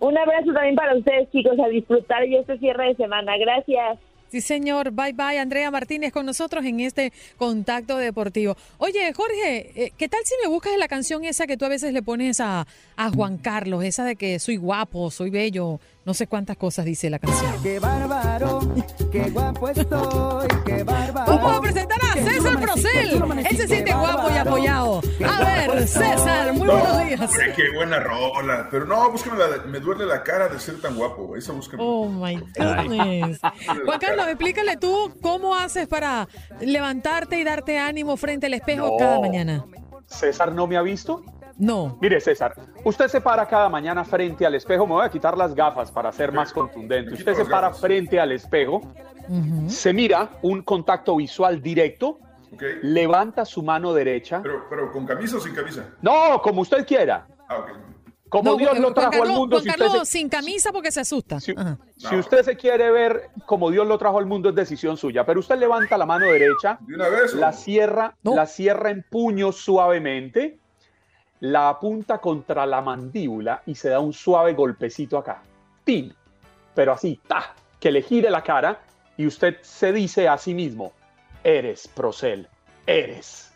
[0.00, 3.36] Un abrazo también para ustedes, chicos, a disfrutar ya este cierre de semana.
[3.36, 3.98] Gracias.
[4.28, 4.92] Sí, señor.
[4.92, 5.38] Bye bye.
[5.38, 8.56] Andrea Martínez con nosotros en este contacto deportivo.
[8.78, 11.92] Oye, Jorge, eh, ¿qué tal si me buscas la canción esa que tú a veces
[11.92, 13.84] le pones a, a Juan Carlos?
[13.84, 17.52] Esa de que soy guapo, soy bello, no sé cuántas cosas dice la canción.
[17.62, 18.60] Qué bárbaro,
[19.12, 21.36] qué guapo estoy, qué bárbaro.
[21.36, 23.22] Vamos a presentar a César Procel.
[23.50, 25.02] Él se siente guapo y apoyado.
[25.28, 27.30] A ver, César, muy buenos días.
[27.54, 28.68] Qué buena rola.
[28.70, 31.36] Pero no, búscame la me duele la cara de ser tan guapo.
[31.36, 31.82] Esa búscame.
[31.84, 33.40] Oh my goodness.
[33.84, 36.26] Juan Carlos, explícale tú cómo haces para
[36.58, 38.96] levantarte y darte ánimo frente al espejo No.
[38.96, 39.66] cada mañana.
[40.06, 41.22] ¿César no me ha visto?
[41.58, 41.98] No.
[42.00, 42.54] Mire, César,
[42.84, 44.86] usted se para cada mañana frente al espejo.
[44.86, 47.14] Me voy a quitar las gafas para ser más contundente.
[47.14, 47.80] Usted se para gafas.
[47.80, 48.80] frente al espejo,
[49.66, 52.20] se mira un contacto visual directo,
[52.52, 52.62] Ok.
[52.82, 54.40] levanta su mano derecha.
[54.42, 55.84] Pero, pero con camisa o sin camisa.
[56.00, 57.26] No, como usted quiera.
[57.48, 57.68] Ah, ok.
[58.30, 59.56] Como No, Dios lo trajo Carlos, al mundo.
[59.56, 61.40] Juan Si usted, Carlos se, sin camisa porque se asusta.
[61.40, 61.54] Si
[62.16, 65.24] usted se quiere ver como Dios lo trajo al mundo, es decisión suya.
[65.24, 67.34] Pero usted levanta la mano derecha, ¿De una vez?
[67.34, 68.34] la cierra, No.
[68.34, 70.58] la cierra en puño suavemente,
[71.40, 75.42] la apunta contra la mandíbula y se da un suave golpecito acá.
[75.84, 76.14] ¡Tin!
[76.74, 77.54] Pero así, ¡ta!
[77.80, 78.80] Que le gire la cara
[79.16, 80.92] y usted se dice a sí mismo,
[81.44, 82.48] eres Procel,
[82.86, 83.52] eres.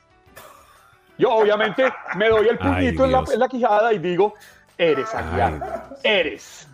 [1.18, 3.35] Yo obviamente me doy el puñito en la, Dios.
[3.35, 4.35] en la quijada y digo,
[4.78, 6.68] eres Aguiar, eres.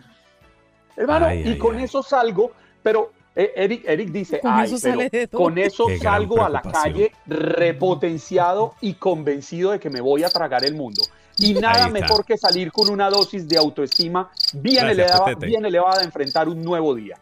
[0.95, 1.83] Hermano, Ay, y ay, con ay.
[1.83, 2.51] eso salgo,
[2.83, 3.11] pero
[3.55, 5.41] Eric, Eric dice, Con ay, eso pero sale de todo".
[5.43, 10.65] con eso salgo a la calle repotenciado y convencido de que me voy a tragar
[10.65, 11.01] el mundo.
[11.37, 15.45] Y nada mejor que salir con una dosis de autoestima bien, Gracias, elevada, Petete.
[15.45, 17.17] bien elevada a enfrentar un nuevo día.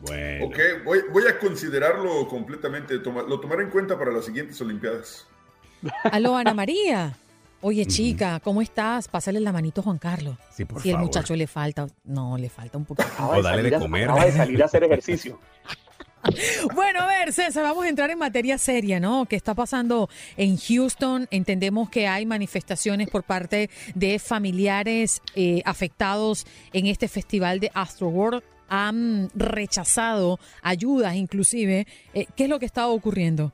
[0.00, 0.46] Bueno.
[0.46, 2.98] Ok, voy, voy a considerarlo completamente.
[2.98, 5.26] toma- lo tomaré en cuenta para las siguientes Olimpiadas.
[6.04, 7.16] Aló, Ana María.
[7.62, 9.06] Oye, chica, ¿cómo estás?
[9.08, 10.36] Pásale la manito a Juan Carlos.
[10.54, 11.06] Sí, por si el favor.
[11.06, 13.08] muchacho le falta, no, le falta un poquito.
[13.08, 14.04] Acaba O de dale salir de a- comer.
[14.10, 15.38] acaba de salir a hacer ejercicio.
[16.74, 19.26] Bueno, a ver, César, vamos a entrar en materia seria, ¿no?
[19.26, 21.26] ¿Qué está pasando en Houston?
[21.30, 28.42] Entendemos que hay manifestaciones por parte de familiares eh, afectados en este festival de Astroworld.
[28.68, 31.86] Han rechazado ayudas, inclusive.
[32.14, 33.52] Eh, ¿Qué es lo que está ocurriendo?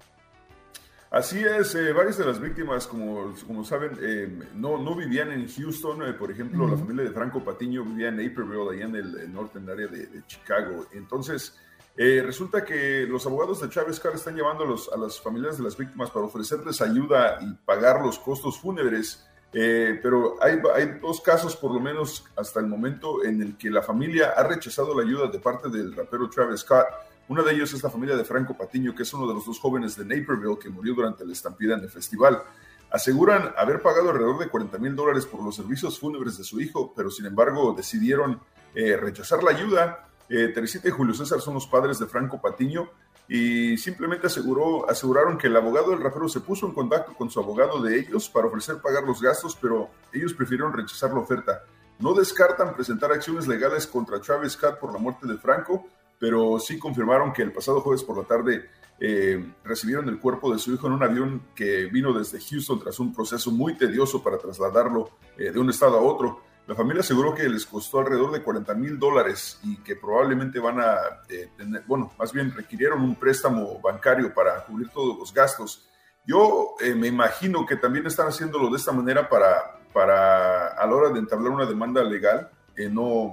[1.11, 5.49] Así es, eh, varias de las víctimas, como, como saben, eh, no, no vivían en
[5.49, 6.03] Houston.
[6.03, 9.33] eh, por ejemplo, la familia de Franco Patiño vivía en Naperville, allá en el, el
[9.33, 10.87] norte, en el área de, de Chicago.
[10.93, 11.59] Entonces,
[11.97, 15.57] eh, resulta que los abogados de Chávez Carr están llevando a, los- a las familias
[15.57, 19.25] de las víctimas para ofrecerles ayuda y pagar los costos fúnebres.
[19.51, 23.81] Pero hay, hay dos casos, por lo menos hasta el momento, en el que la
[23.81, 26.85] familia ha rechazado la ayuda de parte del rapero Travis Scott.
[27.29, 29.61] Una de ellos es la familia de Franco Patiño, que es uno de los dos
[29.61, 32.43] jóvenes de Naperville que murió durante la estampida en el festival.
[32.91, 36.95] Aseguran haber pagado alrededor de 40 mil dólares por los servicios fúnebres de su hijo,
[36.97, 38.41] pero sin embargo decidieron
[38.75, 40.09] eh, rechazar la ayuda.
[40.31, 42.89] Eh, Teresita y Julio César son los padres de Franco Patiño
[43.29, 47.39] y simplemente aseguró, aseguraron que el abogado del rapero se puso en contacto con su
[47.41, 51.63] abogado de ellos para ofrecer pagar los gastos, pero ellos prefirieron rechazar la oferta.
[51.99, 55.87] No descartan presentar acciones legales contra Travis Scott por la muerte de Franco,
[56.19, 58.69] pero sí confirmaron que el pasado jueves por la tarde
[59.01, 62.99] eh, recibieron el cuerpo de su hijo en un avión que vino desde Houston tras
[62.99, 66.43] un proceso muy tedioso para trasladarlo eh, de un estado a otro.
[66.67, 70.81] La familia aseguró que les costó alrededor de 40 mil dólares y que probablemente van
[70.81, 70.97] a
[71.29, 75.89] eh, tener, bueno, más bien requirieron un préstamo bancario para cubrir todos los gastos.
[76.27, 81.09] Yo me imagino que también están haciéndolo de esta manera para, para a la hora
[81.09, 82.51] de entablar una demanda legal,
[82.91, 83.33] no,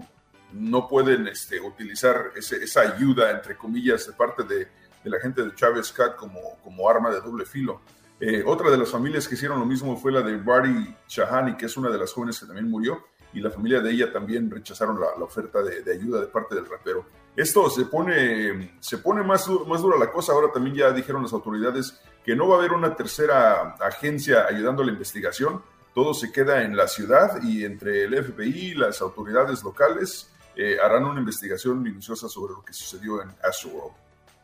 [0.56, 4.68] no pueden este, utilizar esa ayuda, entre comillas, de parte de,
[5.04, 7.82] de la gente de Chávez Scott como, como arma de doble filo.
[8.20, 11.66] Eh, otra de las familias que hicieron lo mismo fue la de Barty Shahani, que
[11.66, 15.00] es una de las jóvenes que también murió, y la familia de ella también rechazaron
[15.00, 17.06] la, la oferta de, de ayuda de parte del rapero.
[17.36, 20.32] Esto se pone, se pone más, más dura la cosa.
[20.32, 24.82] Ahora también ya dijeron las autoridades que no va a haber una tercera agencia ayudando
[24.82, 25.62] a la investigación.
[25.94, 31.06] Todo se queda en la ciudad y entre el FBI las autoridades locales eh, harán
[31.06, 33.94] una investigación minuciosa sobre lo que sucedió en Astroworld.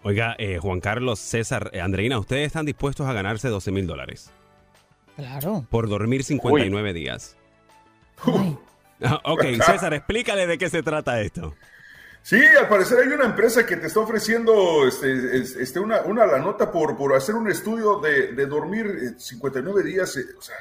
[0.03, 4.31] Oiga, eh, Juan Carlos, César, eh, Andreina, ¿ustedes están dispuestos a ganarse 12 mil dólares
[5.15, 5.65] Claro.
[5.69, 7.37] por dormir 59 días?
[9.03, 11.55] Ah, ok, César, explícale de qué se trata esto.
[12.21, 16.27] Sí, al parecer hay una empresa que te está ofreciendo este, es- este, una, una
[16.27, 20.15] la nota por, por hacer un estudio de, de dormir eh, 59 días.
[20.17, 20.55] eh, o sea,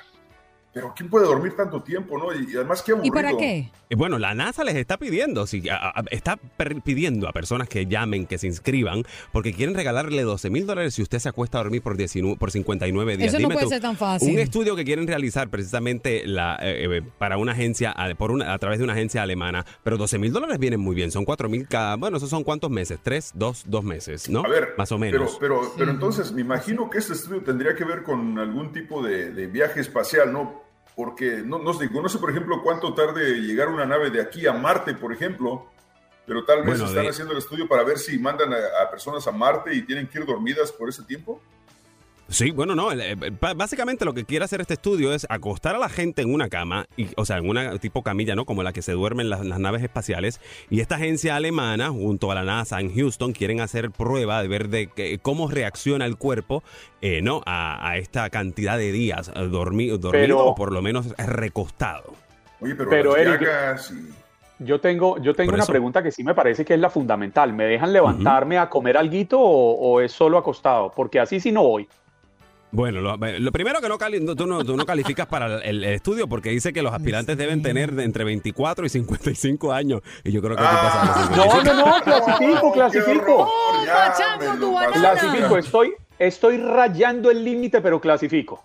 [0.73, 2.33] pero ¿quién puede dormir tanto tiempo, no?
[2.33, 3.12] Y, además, qué aburrido.
[3.12, 3.71] ¿Y para qué?
[3.91, 7.68] Eh, Bueno, la NASA les está pidiendo, sí, a- a- está per- pidiendo a personas
[7.68, 9.03] que llamen, que se inscriban,
[9.33, 12.53] porque quieren regalarle 12 mil dólares si usted se acuesta a dormir por, 19 por
[12.53, 13.35] 59 días.
[13.35, 14.31] Eso no puede tú, ser tan fácil.
[14.33, 18.53] Un estudio que quieren realizar precisamente la, eh, eh, para una agencia, a- por una,
[18.55, 21.49] a través de una agencia alemana, pero 12 mil dólares vienen muy bien, son 4
[21.49, 24.45] mil cada, bueno, esos son cuántos meses, tres, dos, dos meses, ¿no?
[24.45, 25.37] A ver, Más o Pero, menos.
[25.41, 29.33] pero, pero entonces me imagino que este estudio tendría que ver con algún tipo de,
[29.33, 30.59] de viaje espacial, ¿no?
[31.03, 34.46] Porque no, no, sé, no sé, por ejemplo, cuánto tarde llegar una nave de aquí
[34.46, 35.66] a Marte, por ejemplo,
[36.26, 38.90] pero tal vez Bueno, están de- haciendo el estudio para ver si mandan a, a
[38.90, 41.40] personas a Marte y tienen que ir dormidas por ese tiempo.
[42.31, 42.93] Sí, bueno, no.
[42.93, 43.16] el- eh,
[43.57, 46.87] Básicamente lo que quiere hacer este estudio es acostar a la gente en una cama,
[46.97, 48.45] y, o sea, en una tipo camilla, ¿no?
[48.45, 50.41] Como la que se duermen las, las naves espaciales.
[50.70, 54.68] Y esta agencia alemana, junto a la NASA en Houston, quieren hacer prueba de ver
[54.68, 56.62] de que- cómo reacciona el cuerpo,
[57.03, 57.43] eh, ¿no?
[57.47, 62.14] A, a esta cantidad de días eh, dormi- dormido Pero- o por lo menos recostado.
[62.61, 65.72] Oye, pero, Pero, las Eric, llagas y- Yo tengo, yo tengo una eso.
[65.72, 67.53] pregunta que sí me parece que es la fundamental.
[67.55, 70.93] ¿Me dejan levantarme a comer alguito o, o es solo acostado?
[70.95, 71.89] Porque así sí no voy.
[72.73, 75.62] Bueno, lo, lo primero que no, cali- no, tú, no, tú no calificas para el,
[75.64, 80.01] el estudio porque dice que los aspirantes deben tener de entre 24 y 55 años.
[80.25, 81.07] Y yo creo que pasas
[81.37, 81.64] los 55.
[81.64, 83.53] No, no, no, clasifico, clasifico.
[83.87, 84.93] Machango, tu banana.
[84.93, 88.62] Clasifico, estoy, estoy rayando el límite, pero clasifico.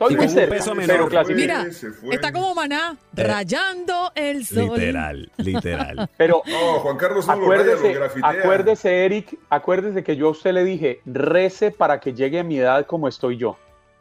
[0.00, 1.08] Estoy muy con un cerca, peso menor.
[1.10, 1.34] pero.
[1.34, 1.66] Mira,
[2.12, 4.70] está como maná, rayando el sol.
[4.78, 6.08] Literal, literal.
[6.16, 10.30] Pero No, Juan Carlos no lo raya, acuérdese, lo acuérdese, Eric, acuérdese que yo a
[10.30, 13.56] usted le dije, rece para que llegue a mi edad como estoy yo.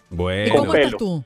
[0.09, 0.47] Bueno.
[0.47, 0.97] ¿Y cómo Con estás pelo.
[0.97, 1.23] tú?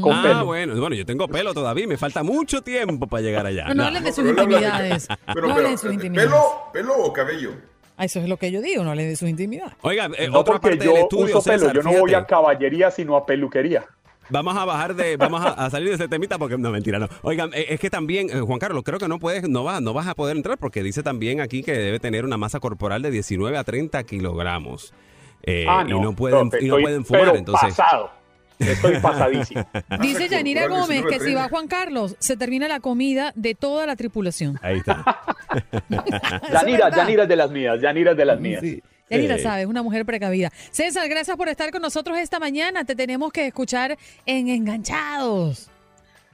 [0.00, 0.44] Con ah, pelo.
[0.46, 3.68] bueno, bueno, yo tengo pelo todavía, me falta mucho tiempo para llegar allá.
[3.68, 5.06] No, no hablen de sus intimidades.
[5.08, 6.30] Pero, No pero, hablen de sus eh, intimidades.
[6.30, 6.42] ¿pelo,
[6.72, 7.52] ¿Pelo o cabello?
[7.96, 9.74] Ah, Eso es lo que yo digo, no hablen de sus intimidades.
[9.82, 12.14] Oiga, eh, No otra porque parte yo del estudio, uso pelo, César, yo no voy
[12.14, 13.84] a caballería, sino a peluquería.
[14.30, 17.08] Vamos a bajar de, vamos a, a salir de ese temita porque no mentira, no.
[17.22, 19.92] Oigan, eh, es que también eh, Juan Carlos, creo que no puedes, no vas, no
[19.92, 23.10] vas a poder entrar porque dice también aquí que debe tener una masa corporal de
[23.10, 24.94] 19 a 30 kilogramos.
[25.42, 27.76] Eh, ah, y no, no pueden, no, y no pueden fumar, pero entonces.
[27.76, 28.10] pasado.
[28.58, 29.66] Estoy pasadísimo.
[30.00, 33.86] Dice Yanira Gómez que 19, si va Juan Carlos, se termina la comida de toda
[33.86, 34.58] la tripulación.
[34.62, 35.04] Ahí está.
[36.52, 36.90] Yanira.
[36.90, 38.62] Yanira es de las mías, Yanira es de las mías.
[39.10, 39.42] Yanira Sí.
[39.42, 40.50] sabe, es una mujer precavida.
[40.70, 42.84] César, gracias por estar con nosotros esta mañana.
[42.84, 45.70] Te tenemos que escuchar en Enganchados.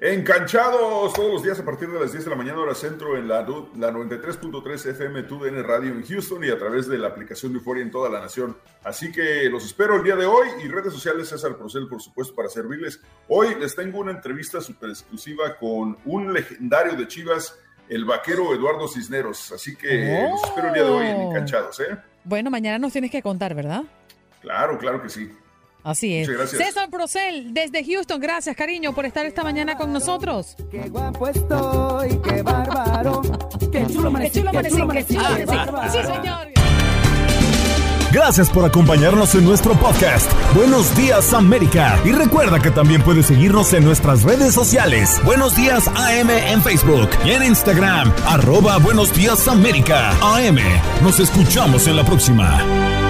[0.03, 3.29] Enganchados todos los días a partir de las 10 de la mañana hora centro en
[3.29, 7.59] la, la 93.3 FM TUDN Radio en Houston y a través de la aplicación de
[7.59, 8.57] Euforia en toda la nación.
[8.83, 12.35] Así que los espero el día de hoy y redes sociales César Procel, por supuesto,
[12.35, 12.99] para servirles.
[13.29, 18.89] Hoy les tengo una entrevista súper exclusiva con un legendario de Chivas, el vaquero Eduardo
[18.89, 19.53] Cisneros.
[19.53, 21.99] Así que los espero el día de hoy en Enganchados, ¿eh?
[22.25, 23.85] Bueno, mañana nos tienes que contar, ¿verdad?
[24.41, 25.31] Claro, claro que sí.
[25.83, 26.29] Así es.
[26.29, 26.67] Muchas gracias.
[26.69, 30.57] César Procel, desde Houston, gracias, cariño, por estar esta mañana con nosotros.
[30.71, 33.23] Qué guapo estoy, qué bárbaro.
[33.73, 35.93] Qué chulo Qué amanecí, chulo qué amanecí, chulo qué chulo amanecí, qué Sí, bárbaro.
[36.23, 36.49] señor.
[38.13, 40.29] Gracias por acompañarnos en nuestro podcast.
[40.57, 41.97] Buenos días América.
[42.05, 45.21] Y recuerda que también puedes seguirnos en nuestras redes sociales.
[45.25, 48.13] Buenos días AM en Facebook y en Instagram.
[48.27, 50.11] Arroba Buenos días América.
[50.23, 50.59] AM.
[51.05, 53.10] Nos escuchamos en la próxima.